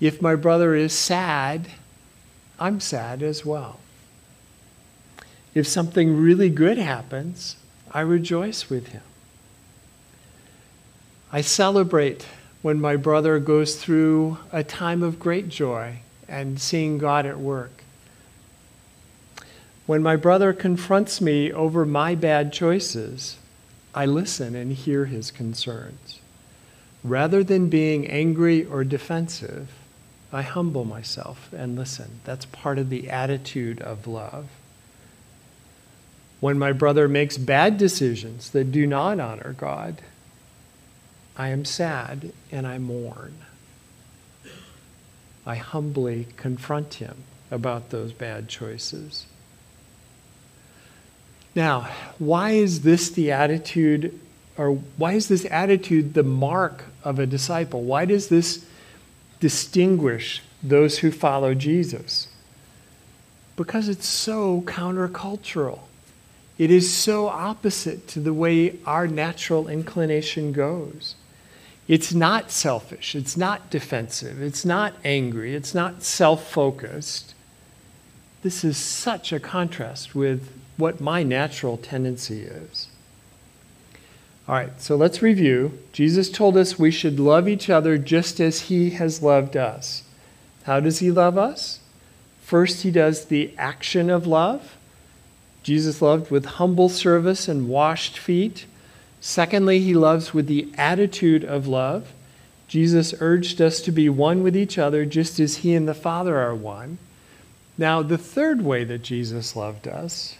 If 0.00 0.20
my 0.20 0.34
brother 0.34 0.74
is 0.74 0.92
sad, 0.92 1.68
I'm 2.58 2.80
sad 2.80 3.22
as 3.22 3.46
well. 3.46 3.78
If 5.54 5.66
something 5.66 6.16
really 6.16 6.48
good 6.48 6.78
happens, 6.78 7.56
I 7.90 8.00
rejoice 8.00 8.70
with 8.70 8.88
him. 8.88 9.02
I 11.30 11.40
celebrate 11.40 12.26
when 12.62 12.80
my 12.80 12.96
brother 12.96 13.38
goes 13.38 13.76
through 13.76 14.38
a 14.52 14.62
time 14.62 15.02
of 15.02 15.18
great 15.18 15.48
joy 15.48 15.98
and 16.28 16.60
seeing 16.60 16.98
God 16.98 17.26
at 17.26 17.38
work. 17.38 17.82
When 19.84 20.02
my 20.02 20.16
brother 20.16 20.52
confronts 20.52 21.20
me 21.20 21.52
over 21.52 21.84
my 21.84 22.14
bad 22.14 22.52
choices, 22.52 23.36
I 23.94 24.06
listen 24.06 24.54
and 24.54 24.72
hear 24.72 25.06
his 25.06 25.30
concerns. 25.30 26.20
Rather 27.04 27.42
than 27.42 27.68
being 27.68 28.06
angry 28.06 28.64
or 28.64 28.84
defensive, 28.84 29.68
I 30.32 30.42
humble 30.42 30.84
myself 30.84 31.50
and 31.52 31.76
listen. 31.76 32.20
That's 32.24 32.46
part 32.46 32.78
of 32.78 32.88
the 32.88 33.10
attitude 33.10 33.82
of 33.82 34.06
love. 34.06 34.46
When 36.42 36.58
my 36.58 36.72
brother 36.72 37.06
makes 37.06 37.38
bad 37.38 37.78
decisions 37.78 38.50
that 38.50 38.72
do 38.72 38.84
not 38.84 39.20
honor 39.20 39.54
God, 39.56 40.02
I 41.36 41.50
am 41.50 41.64
sad 41.64 42.32
and 42.50 42.66
I 42.66 42.78
mourn. 42.78 43.36
I 45.46 45.54
humbly 45.54 46.26
confront 46.36 46.94
him 46.94 47.18
about 47.48 47.90
those 47.90 48.12
bad 48.12 48.48
choices. 48.48 49.26
Now, 51.54 51.88
why 52.18 52.50
is 52.50 52.80
this 52.80 53.10
the 53.10 53.30
attitude, 53.30 54.18
or 54.58 54.72
why 54.96 55.12
is 55.12 55.28
this 55.28 55.46
attitude 55.48 56.14
the 56.14 56.24
mark 56.24 56.86
of 57.04 57.20
a 57.20 57.26
disciple? 57.26 57.82
Why 57.84 58.04
does 58.04 58.26
this 58.26 58.66
distinguish 59.38 60.42
those 60.60 60.98
who 60.98 61.12
follow 61.12 61.54
Jesus? 61.54 62.26
Because 63.54 63.88
it's 63.88 64.08
so 64.08 64.62
countercultural. 64.62 65.82
It 66.62 66.70
is 66.70 66.94
so 66.94 67.26
opposite 67.26 68.06
to 68.06 68.20
the 68.20 68.32
way 68.32 68.78
our 68.86 69.08
natural 69.08 69.66
inclination 69.66 70.52
goes. 70.52 71.16
It's 71.88 72.14
not 72.14 72.52
selfish, 72.52 73.16
it's 73.16 73.36
not 73.36 73.68
defensive, 73.68 74.40
it's 74.40 74.64
not 74.64 74.94
angry, 75.04 75.56
it's 75.56 75.74
not 75.74 76.04
self 76.04 76.48
focused. 76.48 77.34
This 78.44 78.62
is 78.62 78.76
such 78.76 79.32
a 79.32 79.40
contrast 79.40 80.14
with 80.14 80.48
what 80.76 81.00
my 81.00 81.24
natural 81.24 81.78
tendency 81.78 82.42
is. 82.42 82.86
All 84.46 84.54
right, 84.54 84.80
so 84.80 84.94
let's 84.94 85.20
review. 85.20 85.76
Jesus 85.92 86.30
told 86.30 86.56
us 86.56 86.78
we 86.78 86.92
should 86.92 87.18
love 87.18 87.48
each 87.48 87.70
other 87.70 87.98
just 87.98 88.38
as 88.38 88.60
he 88.60 88.90
has 88.90 89.20
loved 89.20 89.56
us. 89.56 90.04
How 90.62 90.78
does 90.78 91.00
he 91.00 91.10
love 91.10 91.36
us? 91.36 91.80
First, 92.40 92.82
he 92.82 92.92
does 92.92 93.24
the 93.24 93.52
action 93.58 94.08
of 94.08 94.28
love. 94.28 94.76
Jesus 95.62 96.02
loved 96.02 96.30
with 96.30 96.44
humble 96.44 96.88
service 96.88 97.48
and 97.48 97.68
washed 97.68 98.18
feet. 98.18 98.66
Secondly, 99.20 99.78
he 99.80 99.94
loves 99.94 100.34
with 100.34 100.46
the 100.46 100.68
attitude 100.76 101.44
of 101.44 101.68
love. 101.68 102.12
Jesus 102.66 103.14
urged 103.20 103.60
us 103.60 103.80
to 103.82 103.92
be 103.92 104.08
one 104.08 104.42
with 104.42 104.56
each 104.56 104.78
other 104.78 105.04
just 105.04 105.38
as 105.38 105.58
he 105.58 105.74
and 105.74 105.86
the 105.86 105.94
Father 105.94 106.38
are 106.38 106.54
one. 106.54 106.98
Now, 107.78 108.02
the 108.02 108.18
third 108.18 108.62
way 108.62 108.84
that 108.84 109.02
Jesus 109.02 109.54
loved 109.54 109.86
us 109.86 110.36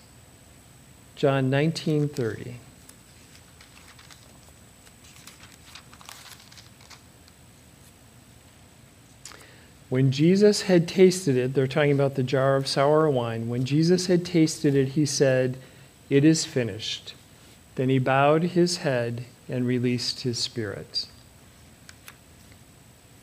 John 1.14 1.50
19:30. 1.50 2.54
When 9.92 10.10
Jesus 10.10 10.62
had 10.62 10.88
tasted 10.88 11.36
it, 11.36 11.52
they're 11.52 11.66
talking 11.66 11.92
about 11.92 12.14
the 12.14 12.22
jar 12.22 12.56
of 12.56 12.66
sour 12.66 13.10
wine. 13.10 13.50
When 13.50 13.66
Jesus 13.66 14.06
had 14.06 14.24
tasted 14.24 14.74
it, 14.74 14.88
he 14.88 15.04
said, 15.04 15.58
It 16.08 16.24
is 16.24 16.46
finished. 16.46 17.12
Then 17.74 17.90
he 17.90 17.98
bowed 17.98 18.42
his 18.42 18.78
head 18.78 19.26
and 19.50 19.66
released 19.66 20.22
his 20.22 20.38
spirit. 20.38 21.08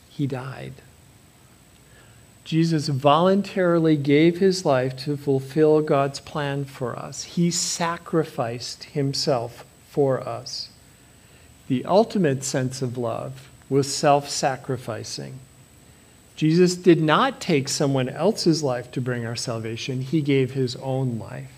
He 0.09 0.27
died. 0.27 0.73
Jesus 2.43 2.87
voluntarily 2.87 3.97
gave 3.97 4.37
his 4.37 4.63
life 4.63 4.95
to 4.97 5.17
fulfill 5.17 5.81
God's 5.81 6.19
plan 6.19 6.65
for 6.65 6.95
us. 6.95 7.23
He 7.23 7.49
sacrificed 7.49 8.83
himself 8.83 9.65
for 9.89 10.21
us. 10.21 10.69
The 11.67 11.83
ultimate 11.85 12.43
sense 12.43 12.83
of 12.83 12.95
love 12.95 13.49
was 13.71 13.91
self 13.91 14.29
sacrificing. 14.29 15.39
Jesus 16.39 16.77
did 16.77 17.01
not 17.01 17.41
take 17.41 17.67
someone 17.67 18.07
else's 18.07 18.63
life 18.63 18.89
to 18.91 19.01
bring 19.01 19.25
our 19.25 19.35
salvation, 19.35 19.99
he 19.99 20.21
gave 20.21 20.51
his 20.51 20.77
own 20.77 21.19
life. 21.19 21.51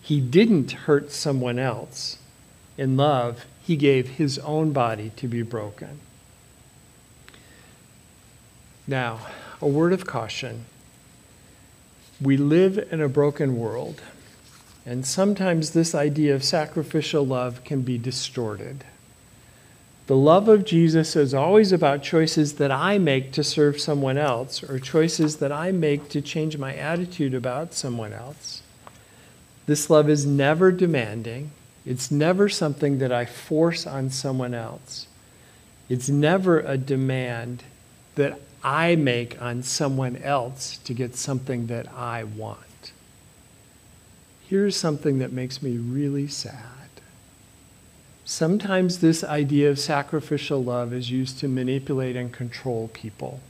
He 0.00 0.20
didn't 0.20 0.72
hurt 0.72 1.12
someone 1.12 1.56
else. 1.56 2.18
In 2.76 2.96
love, 2.96 3.44
he 3.62 3.76
gave 3.76 4.08
his 4.08 4.40
own 4.40 4.72
body 4.72 5.12
to 5.14 5.28
be 5.28 5.42
broken. 5.42 6.00
Now, 8.88 9.20
a 9.60 9.68
word 9.68 9.92
of 9.92 10.04
caution. 10.04 10.64
We 12.20 12.36
live 12.36 12.84
in 12.90 13.00
a 13.00 13.08
broken 13.08 13.56
world, 13.56 14.02
and 14.84 15.06
sometimes 15.06 15.70
this 15.70 15.94
idea 15.94 16.34
of 16.34 16.42
sacrificial 16.42 17.24
love 17.24 17.62
can 17.62 17.82
be 17.82 17.98
distorted. 17.98 18.82
The 20.12 20.18
love 20.18 20.46
of 20.46 20.66
Jesus 20.66 21.16
is 21.16 21.32
always 21.32 21.72
about 21.72 22.02
choices 22.02 22.56
that 22.56 22.70
I 22.70 22.98
make 22.98 23.32
to 23.32 23.42
serve 23.42 23.80
someone 23.80 24.18
else 24.18 24.62
or 24.62 24.78
choices 24.78 25.36
that 25.36 25.50
I 25.50 25.72
make 25.72 26.10
to 26.10 26.20
change 26.20 26.58
my 26.58 26.74
attitude 26.74 27.32
about 27.32 27.72
someone 27.72 28.12
else. 28.12 28.60
This 29.64 29.88
love 29.88 30.10
is 30.10 30.26
never 30.26 30.70
demanding. 30.70 31.52
It's 31.86 32.10
never 32.10 32.50
something 32.50 32.98
that 32.98 33.10
I 33.10 33.24
force 33.24 33.86
on 33.86 34.10
someone 34.10 34.52
else. 34.52 35.06
It's 35.88 36.10
never 36.10 36.60
a 36.60 36.76
demand 36.76 37.62
that 38.16 38.38
I 38.62 38.96
make 38.96 39.40
on 39.40 39.62
someone 39.62 40.18
else 40.18 40.76
to 40.84 40.92
get 40.92 41.16
something 41.16 41.68
that 41.68 41.90
I 41.90 42.24
want. 42.24 42.92
Here's 44.46 44.76
something 44.76 45.20
that 45.20 45.32
makes 45.32 45.62
me 45.62 45.78
really 45.78 46.28
sad. 46.28 46.81
Sometimes 48.34 49.00
this 49.00 49.22
idea 49.22 49.68
of 49.68 49.78
sacrificial 49.78 50.64
love 50.64 50.94
is 50.94 51.10
used 51.10 51.38
to 51.40 51.48
manipulate 51.48 52.16
and 52.16 52.32
control 52.32 52.88
people. 52.94 53.40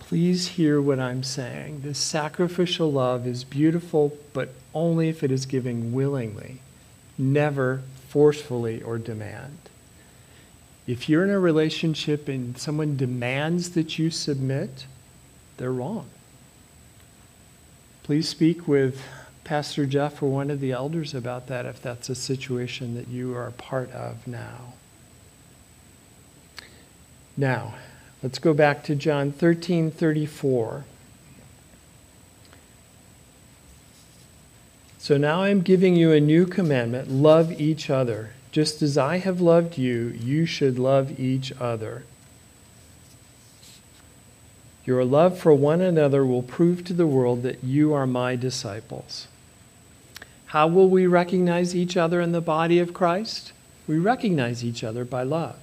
Please 0.00 0.48
hear 0.48 0.82
what 0.82 0.98
I'm 0.98 1.22
saying. 1.22 1.82
This 1.82 1.96
sacrificial 1.96 2.90
love 2.90 3.24
is 3.24 3.44
beautiful, 3.44 4.18
but 4.32 4.52
only 4.74 5.08
if 5.08 5.22
it 5.22 5.30
is 5.30 5.46
given 5.46 5.92
willingly, 5.92 6.60
never 7.16 7.82
forcefully 8.08 8.82
or 8.82 8.98
demand. 8.98 9.58
If 10.88 11.08
you're 11.08 11.22
in 11.22 11.30
a 11.30 11.38
relationship 11.38 12.26
and 12.26 12.58
someone 12.58 12.96
demands 12.96 13.70
that 13.74 13.96
you 13.96 14.10
submit, 14.10 14.86
they're 15.58 15.72
wrong. 15.72 16.10
Please 18.02 18.28
speak 18.28 18.66
with 18.66 19.00
Pastor 19.44 19.86
Jeff 19.86 20.22
or 20.22 20.30
one 20.30 20.50
of 20.50 20.60
the 20.60 20.72
elders 20.72 21.14
about 21.14 21.48
that 21.48 21.66
if 21.66 21.82
that's 21.82 22.08
a 22.08 22.14
situation 22.14 22.94
that 22.94 23.08
you 23.08 23.34
are 23.34 23.46
a 23.46 23.52
part 23.52 23.90
of 23.90 24.26
now. 24.26 24.74
Now, 27.36 27.74
let's 28.22 28.38
go 28.38 28.54
back 28.54 28.84
to 28.84 28.94
John 28.94 29.32
13 29.32 29.90
34. 29.90 30.84
So 34.98 35.16
now 35.16 35.42
I'm 35.42 35.62
giving 35.62 35.96
you 35.96 36.12
a 36.12 36.20
new 36.20 36.46
commandment 36.46 37.10
love 37.10 37.60
each 37.60 37.90
other. 37.90 38.30
Just 38.52 38.82
as 38.82 38.96
I 38.96 39.18
have 39.18 39.40
loved 39.40 39.76
you, 39.76 40.16
you 40.20 40.46
should 40.46 40.78
love 40.78 41.18
each 41.18 41.50
other. 41.60 42.04
Your 44.84 45.04
love 45.04 45.38
for 45.38 45.54
one 45.54 45.80
another 45.80 46.24
will 46.24 46.42
prove 46.42 46.84
to 46.84 46.92
the 46.92 47.06
world 47.06 47.42
that 47.42 47.64
you 47.64 47.92
are 47.92 48.06
my 48.06 48.36
disciples. 48.36 49.26
How 50.52 50.66
will 50.66 50.90
we 50.90 51.06
recognize 51.06 51.74
each 51.74 51.96
other 51.96 52.20
in 52.20 52.32
the 52.32 52.42
body 52.42 52.78
of 52.78 52.92
Christ? 52.92 53.54
We 53.86 53.98
recognize 53.98 54.62
each 54.62 54.84
other 54.84 55.02
by 55.02 55.22
love. 55.22 55.56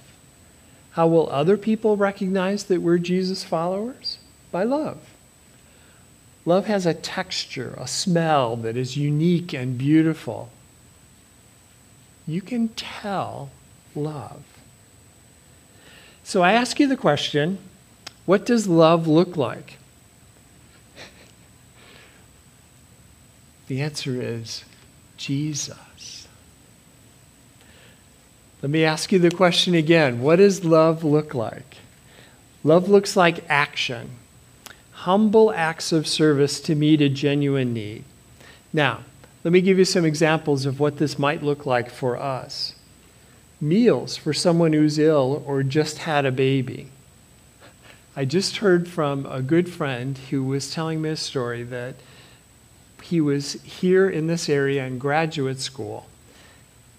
How 0.90 1.06
will 1.06 1.30
other 1.30 1.56
people 1.56 1.96
recognize 1.96 2.64
that 2.64 2.82
we're 2.82 2.98
Jesus 2.98 3.44
followers? 3.44 4.18
By 4.50 4.64
love. 4.64 4.98
Love 6.44 6.66
has 6.66 6.86
a 6.86 6.94
texture, 6.94 7.72
a 7.78 7.86
smell 7.86 8.56
that 8.56 8.76
is 8.76 8.96
unique 8.96 9.52
and 9.52 9.78
beautiful. 9.78 10.50
You 12.26 12.42
can 12.42 12.70
tell 12.70 13.50
love. 13.94 14.42
So 16.24 16.42
I 16.42 16.54
ask 16.54 16.80
you 16.80 16.88
the 16.88 16.96
question 16.96 17.58
what 18.26 18.44
does 18.44 18.66
love 18.66 19.06
look 19.06 19.36
like? 19.36 19.78
The 23.68 23.82
answer 23.82 24.20
is 24.20 24.64
Jesus. 25.20 26.26
Let 28.62 28.70
me 28.70 28.84
ask 28.84 29.12
you 29.12 29.18
the 29.18 29.30
question 29.30 29.74
again 29.74 30.22
what 30.22 30.36
does 30.36 30.64
love 30.64 31.04
look 31.04 31.34
like? 31.34 31.76
Love 32.64 32.88
looks 32.88 33.16
like 33.16 33.44
action, 33.48 34.12
humble 34.92 35.52
acts 35.52 35.92
of 35.92 36.08
service 36.08 36.58
to 36.62 36.74
meet 36.74 37.02
a 37.02 37.10
genuine 37.10 37.74
need. 37.74 38.04
Now, 38.72 39.00
let 39.44 39.52
me 39.52 39.60
give 39.60 39.78
you 39.78 39.84
some 39.84 40.06
examples 40.06 40.64
of 40.64 40.80
what 40.80 40.96
this 40.96 41.18
might 41.18 41.42
look 41.42 41.66
like 41.66 41.90
for 41.90 42.16
us. 42.16 42.74
Meals 43.60 44.16
for 44.16 44.32
someone 44.32 44.72
who's 44.72 44.98
ill 44.98 45.44
or 45.46 45.62
just 45.62 45.98
had 45.98 46.24
a 46.24 46.32
baby. 46.32 46.88
I 48.16 48.24
just 48.24 48.58
heard 48.58 48.88
from 48.88 49.26
a 49.26 49.42
good 49.42 49.70
friend 49.70 50.16
who 50.30 50.44
was 50.44 50.72
telling 50.72 51.02
me 51.02 51.10
a 51.10 51.16
story 51.16 51.62
that 51.64 51.96
he 53.10 53.20
was 53.20 53.54
here 53.64 54.08
in 54.08 54.28
this 54.28 54.48
area 54.48 54.86
in 54.86 54.96
graduate 54.96 55.58
school. 55.58 56.06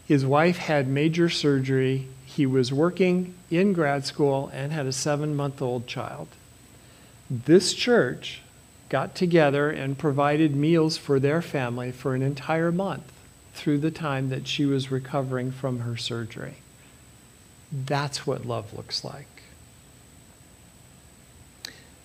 His 0.05 0.25
wife 0.25 0.57
had 0.57 0.85
major 0.85 1.29
surgery. 1.29 2.09
He 2.25 2.45
was 2.45 2.73
working 2.73 3.33
in 3.49 3.71
grad 3.71 4.05
school 4.05 4.51
and 4.53 4.73
had 4.73 4.85
a 4.87 4.91
seven 4.91 5.37
month 5.37 5.61
old 5.61 5.87
child. 5.87 6.27
This 7.29 7.73
church 7.73 8.41
got 8.89 9.15
together 9.15 9.69
and 9.69 9.97
provided 9.97 10.53
meals 10.53 10.97
for 10.97 11.17
their 11.17 11.41
family 11.41 11.93
for 11.93 12.13
an 12.13 12.21
entire 12.21 12.73
month 12.73 13.09
through 13.53 13.77
the 13.77 13.89
time 13.89 14.27
that 14.27 14.49
she 14.49 14.65
was 14.65 14.91
recovering 14.91 15.49
from 15.49 15.79
her 15.79 15.95
surgery. 15.95 16.55
That's 17.71 18.27
what 18.27 18.45
love 18.45 18.73
looks 18.73 19.05
like. 19.05 19.30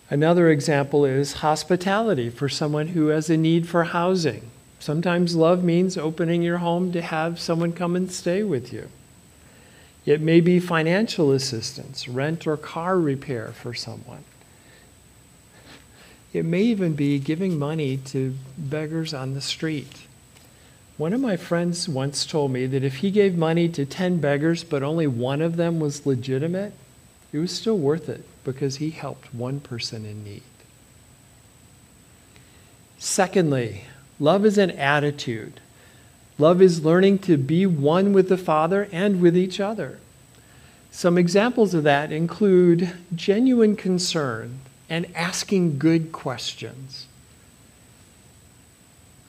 Another 0.09 0.51
example 0.51 1.05
is 1.05 1.35
hospitality 1.35 2.31
for 2.31 2.49
someone 2.49 2.89
who 2.89 3.09
has 3.09 3.29
a 3.29 3.37
need 3.37 3.69
for 3.69 3.85
housing. 3.85 4.51
Sometimes 4.79 5.35
love 5.35 5.65
means 5.65 5.99
opening 5.99 6.43
your 6.43 6.59
home 6.59 6.93
to 6.93 7.03
have 7.03 7.41
someone 7.41 7.73
come 7.73 7.97
and 7.97 8.11
stay 8.11 8.45
with 8.45 8.73
you. 8.73 8.89
It 10.05 10.21
may 10.21 10.41
be 10.41 10.61
financial 10.61 11.33
assistance, 11.33 12.07
rent 12.07 12.47
or 12.47 12.57
car 12.57 13.01
repair 13.01 13.49
for 13.49 13.75
someone. 13.75 14.23
It 16.33 16.45
may 16.45 16.63
even 16.63 16.93
be 16.93 17.19
giving 17.19 17.59
money 17.59 17.97
to 17.97 18.37
beggars 18.57 19.13
on 19.13 19.35
the 19.35 19.41
street. 19.41 20.03
One 20.99 21.15
of 21.15 21.21
my 21.21 21.37
friends 21.37 21.89
once 21.89 22.25
told 22.25 22.53
me 22.53 22.67
that 22.67 22.85
if 22.85 22.97
he 22.97 23.11
gave 23.11 23.37
money 23.37 23.69
to 23.71 23.85
10 23.85 24.19
beggars, 24.19 24.63
but 24.63 24.85
only 24.85 25.09
one 25.09 25.43
of 25.43 25.57
them 25.57 25.81
was 25.81 26.07
legitimate, 26.07 26.75
it 27.33 27.39
was 27.39 27.51
still 27.51 27.77
worth 27.77 28.09
it 28.09 28.25
because 28.47 28.77
he 28.77 28.91
helped 28.91 29.35
one 29.35 29.59
person 29.59 30.07
in 30.07 30.23
need. 30.23 30.43
Secondly, 32.97 33.83
love 34.21 34.47
is 34.47 34.57
an 34.57 34.71
attitude. 34.71 35.61
Love 36.39 36.63
is 36.63 36.85
learning 36.85 37.19
to 37.19 37.37
be 37.37 37.67
one 37.67 38.13
with 38.13 38.29
the 38.29 38.39
Father 38.39 38.89
and 38.93 39.21
with 39.21 39.37
each 39.37 39.59
other. 39.59 39.99
Some 40.93 41.19
examples 41.19 41.75
of 41.75 41.83
that 41.83 42.13
include 42.13 42.93
genuine 43.15 43.75
concern 43.75 44.61
and 44.89 45.07
asking 45.17 45.79
good 45.79 46.13
questions. 46.13 47.09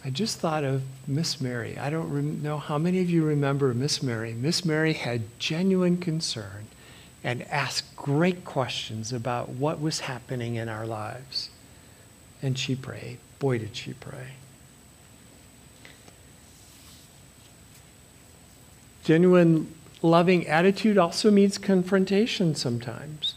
I 0.06 0.12
just 0.12 0.38
thought 0.38 0.63
of 0.63 0.84
Miss 1.08 1.41
Mary. 1.41 1.75
I 1.77 1.89
don't 1.89 2.43
know 2.43 2.60
how 2.60 2.77
many 2.77 3.01
of 3.01 3.10
you 3.10 3.25
remember 3.25 3.73
Miss 3.73 4.03
Mary. 4.03 4.34
Miss 4.34 4.63
Mary 4.63 4.93
had 4.93 5.23
genuine 5.39 5.97
concern 5.97 6.66
and 7.27 7.45
asked 7.49 7.93
great 7.97 8.45
questions 8.45 9.11
about 9.11 9.49
what 9.49 9.81
was 9.81 9.99
happening 9.99 10.55
in 10.55 10.69
our 10.69 10.87
lives. 10.87 11.49
And 12.41 12.57
she 12.57 12.73
prayed. 12.73 13.17
Boy, 13.37 13.57
did 13.57 13.75
she 13.75 13.91
pray. 13.91 14.29
Genuine 19.03 19.75
loving 20.01 20.47
attitude 20.47 20.97
also 20.97 21.29
means 21.29 21.57
confrontation 21.57 22.55
sometimes. 22.55 23.35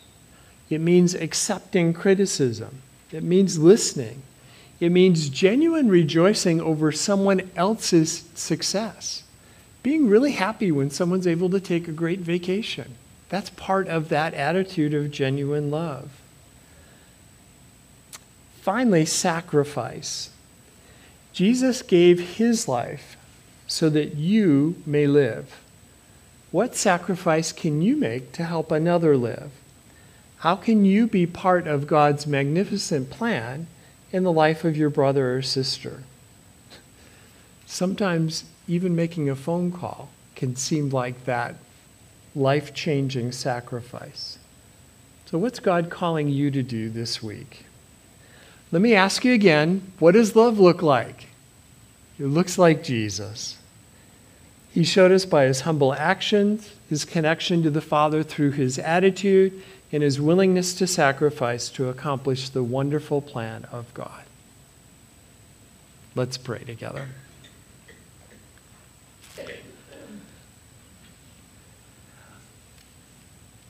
It 0.68 0.81
means 0.81 1.14
accepting 1.14 1.92
criticism. 1.92 2.83
It 3.11 3.24
means 3.24 3.59
listening. 3.59 4.22
It 4.79 4.90
means 4.90 5.29
genuine 5.29 5.88
rejoicing 5.88 6.61
over 6.61 6.92
someone 6.92 7.50
else's 7.57 8.22
success. 8.37 9.24
Being 9.83 10.09
really 10.09 10.33
happy 10.33 10.70
when 10.70 10.90
someone's 10.90 11.26
able 11.26 11.50
to 11.50 11.59
take 11.59 11.88
a 11.88 11.92
great 11.92 12.20
vacation. 12.20 12.94
That's 13.31 13.51
part 13.51 13.88
of 13.88 14.09
that 14.11 14.35
attitude 14.35 14.93
of 14.93 15.11
genuine 15.11 15.71
love. 15.71 16.11
Finally, 18.61 19.07
sacrifice. 19.07 20.31
Jesus 21.33 21.81
gave 21.81 22.37
his 22.37 22.69
life 22.69 23.16
so 23.66 23.88
that 23.88 24.16
you 24.16 24.83
may 24.85 25.07
live. 25.07 25.61
What 26.51 26.75
sacrifice 26.75 27.53
can 27.53 27.81
you 27.81 27.97
make 27.97 28.33
to 28.33 28.45
help 28.45 28.73
another 28.73 29.16
live? 29.16 29.53
How 30.38 30.57
can 30.57 30.85
you 30.85 31.07
be 31.07 31.25
part 31.25 31.69
of 31.69 31.87
God's 31.87 32.27
magnificent 32.27 33.11
plan 33.11 33.69
in 34.11 34.25
the 34.25 34.33
life 34.33 34.64
of 34.64 34.77
your 34.77 34.90
brother 34.90 35.37
or 35.37 35.43
sister? 35.43 36.03
Sometimes 37.64 38.45
even 38.66 38.97
making 38.97 39.31
a 39.31 39.37
phone 39.37 39.71
call 39.71 40.09
can 40.35 40.57
seem 40.57 40.90
like 40.90 41.25
that 41.27 41.55
life 42.35 42.75
changing 42.75 43.33
sacrifice. 43.33 44.38
So, 45.27 45.38
what's 45.38 45.61
God 45.61 45.90
calling 45.90 46.29
you 46.29 46.51
to 46.51 46.62
do 46.62 46.88
this 46.88 47.23
week? 47.23 47.66
Let 48.73 48.83
me 48.83 48.95
ask 48.95 49.25
you 49.25 49.33
again 49.33 49.93
what 49.99 50.12
does 50.12 50.37
love 50.37 50.59
look 50.59 50.83
like? 50.83 51.27
It 52.19 52.27
looks 52.27 52.59
like 52.59 52.83
Jesus. 52.83 53.57
He 54.73 54.85
showed 54.85 55.11
us 55.11 55.25
by 55.25 55.45
his 55.45 55.62
humble 55.62 55.93
actions, 55.95 56.71
his 56.88 57.05
connection 57.05 57.62
to 57.62 57.71
the 57.71 57.81
Father 57.81 58.23
through 58.23 58.53
his 58.53 58.79
attitude, 58.79 59.62
and 59.90 60.03
his 60.03 60.21
willingness 60.21 60.75
to 60.75 60.87
sacrifice 60.87 61.69
to 61.71 61.88
accomplish 61.88 62.49
the 62.49 62.62
wonderful 62.62 63.21
plan 63.21 63.66
of 63.73 63.93
God. 63.95 64.23
Let's 66.14 66.38
pray 66.38 66.62
together. 66.62 67.09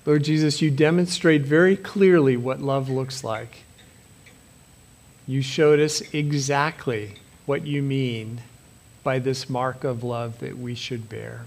Lord 0.06 0.24
Jesus, 0.24 0.62
you 0.62 0.70
demonstrate 0.70 1.42
very 1.42 1.76
clearly 1.76 2.36
what 2.36 2.62
love 2.62 2.88
looks 2.88 3.22
like. 3.22 3.64
You 5.26 5.42
showed 5.42 5.78
us 5.78 6.00
exactly 6.14 7.16
what 7.44 7.66
you 7.66 7.82
mean 7.82 8.40
by 9.02 9.18
this 9.18 9.50
mark 9.50 9.84
of 9.84 10.02
love 10.02 10.38
that 10.38 10.58
we 10.58 10.74
should 10.74 11.08
bear. 11.08 11.44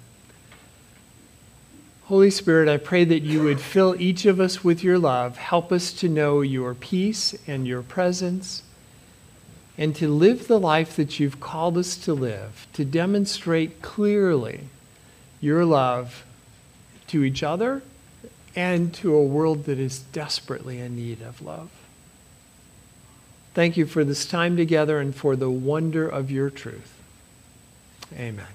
Holy 2.05 2.29
Spirit, 2.29 2.69
I 2.69 2.77
pray 2.77 3.05
that 3.05 3.23
you 3.23 3.43
would 3.43 3.59
fill 3.59 3.99
each 3.99 4.25
of 4.25 4.39
us 4.39 4.63
with 4.63 4.83
your 4.83 4.99
love. 4.99 5.37
Help 5.37 5.71
us 5.71 5.91
to 5.93 6.09
know 6.09 6.41
your 6.41 6.75
peace 6.75 7.35
and 7.47 7.67
your 7.67 7.81
presence, 7.81 8.61
and 9.77 9.95
to 9.95 10.07
live 10.07 10.47
the 10.47 10.59
life 10.59 10.95
that 10.95 11.19
you've 11.19 11.39
called 11.39 11.77
us 11.77 11.95
to 11.97 12.13
live, 12.13 12.67
to 12.73 12.85
demonstrate 12.85 13.81
clearly 13.81 14.67
your 15.41 15.65
love 15.65 16.23
to 17.07 17.23
each 17.23 17.41
other 17.41 17.81
and 18.55 18.93
to 18.95 19.15
a 19.15 19.23
world 19.23 19.65
that 19.65 19.79
is 19.79 19.99
desperately 19.99 20.79
in 20.79 20.95
need 20.95 21.21
of 21.21 21.41
love. 21.41 21.69
Thank 23.53 23.77
you 23.77 23.85
for 23.85 24.03
this 24.03 24.25
time 24.25 24.57
together 24.57 24.99
and 24.99 25.15
for 25.15 25.35
the 25.35 25.49
wonder 25.49 26.07
of 26.07 26.31
your 26.31 26.49
truth. 26.49 26.93
Amen. 28.13 28.47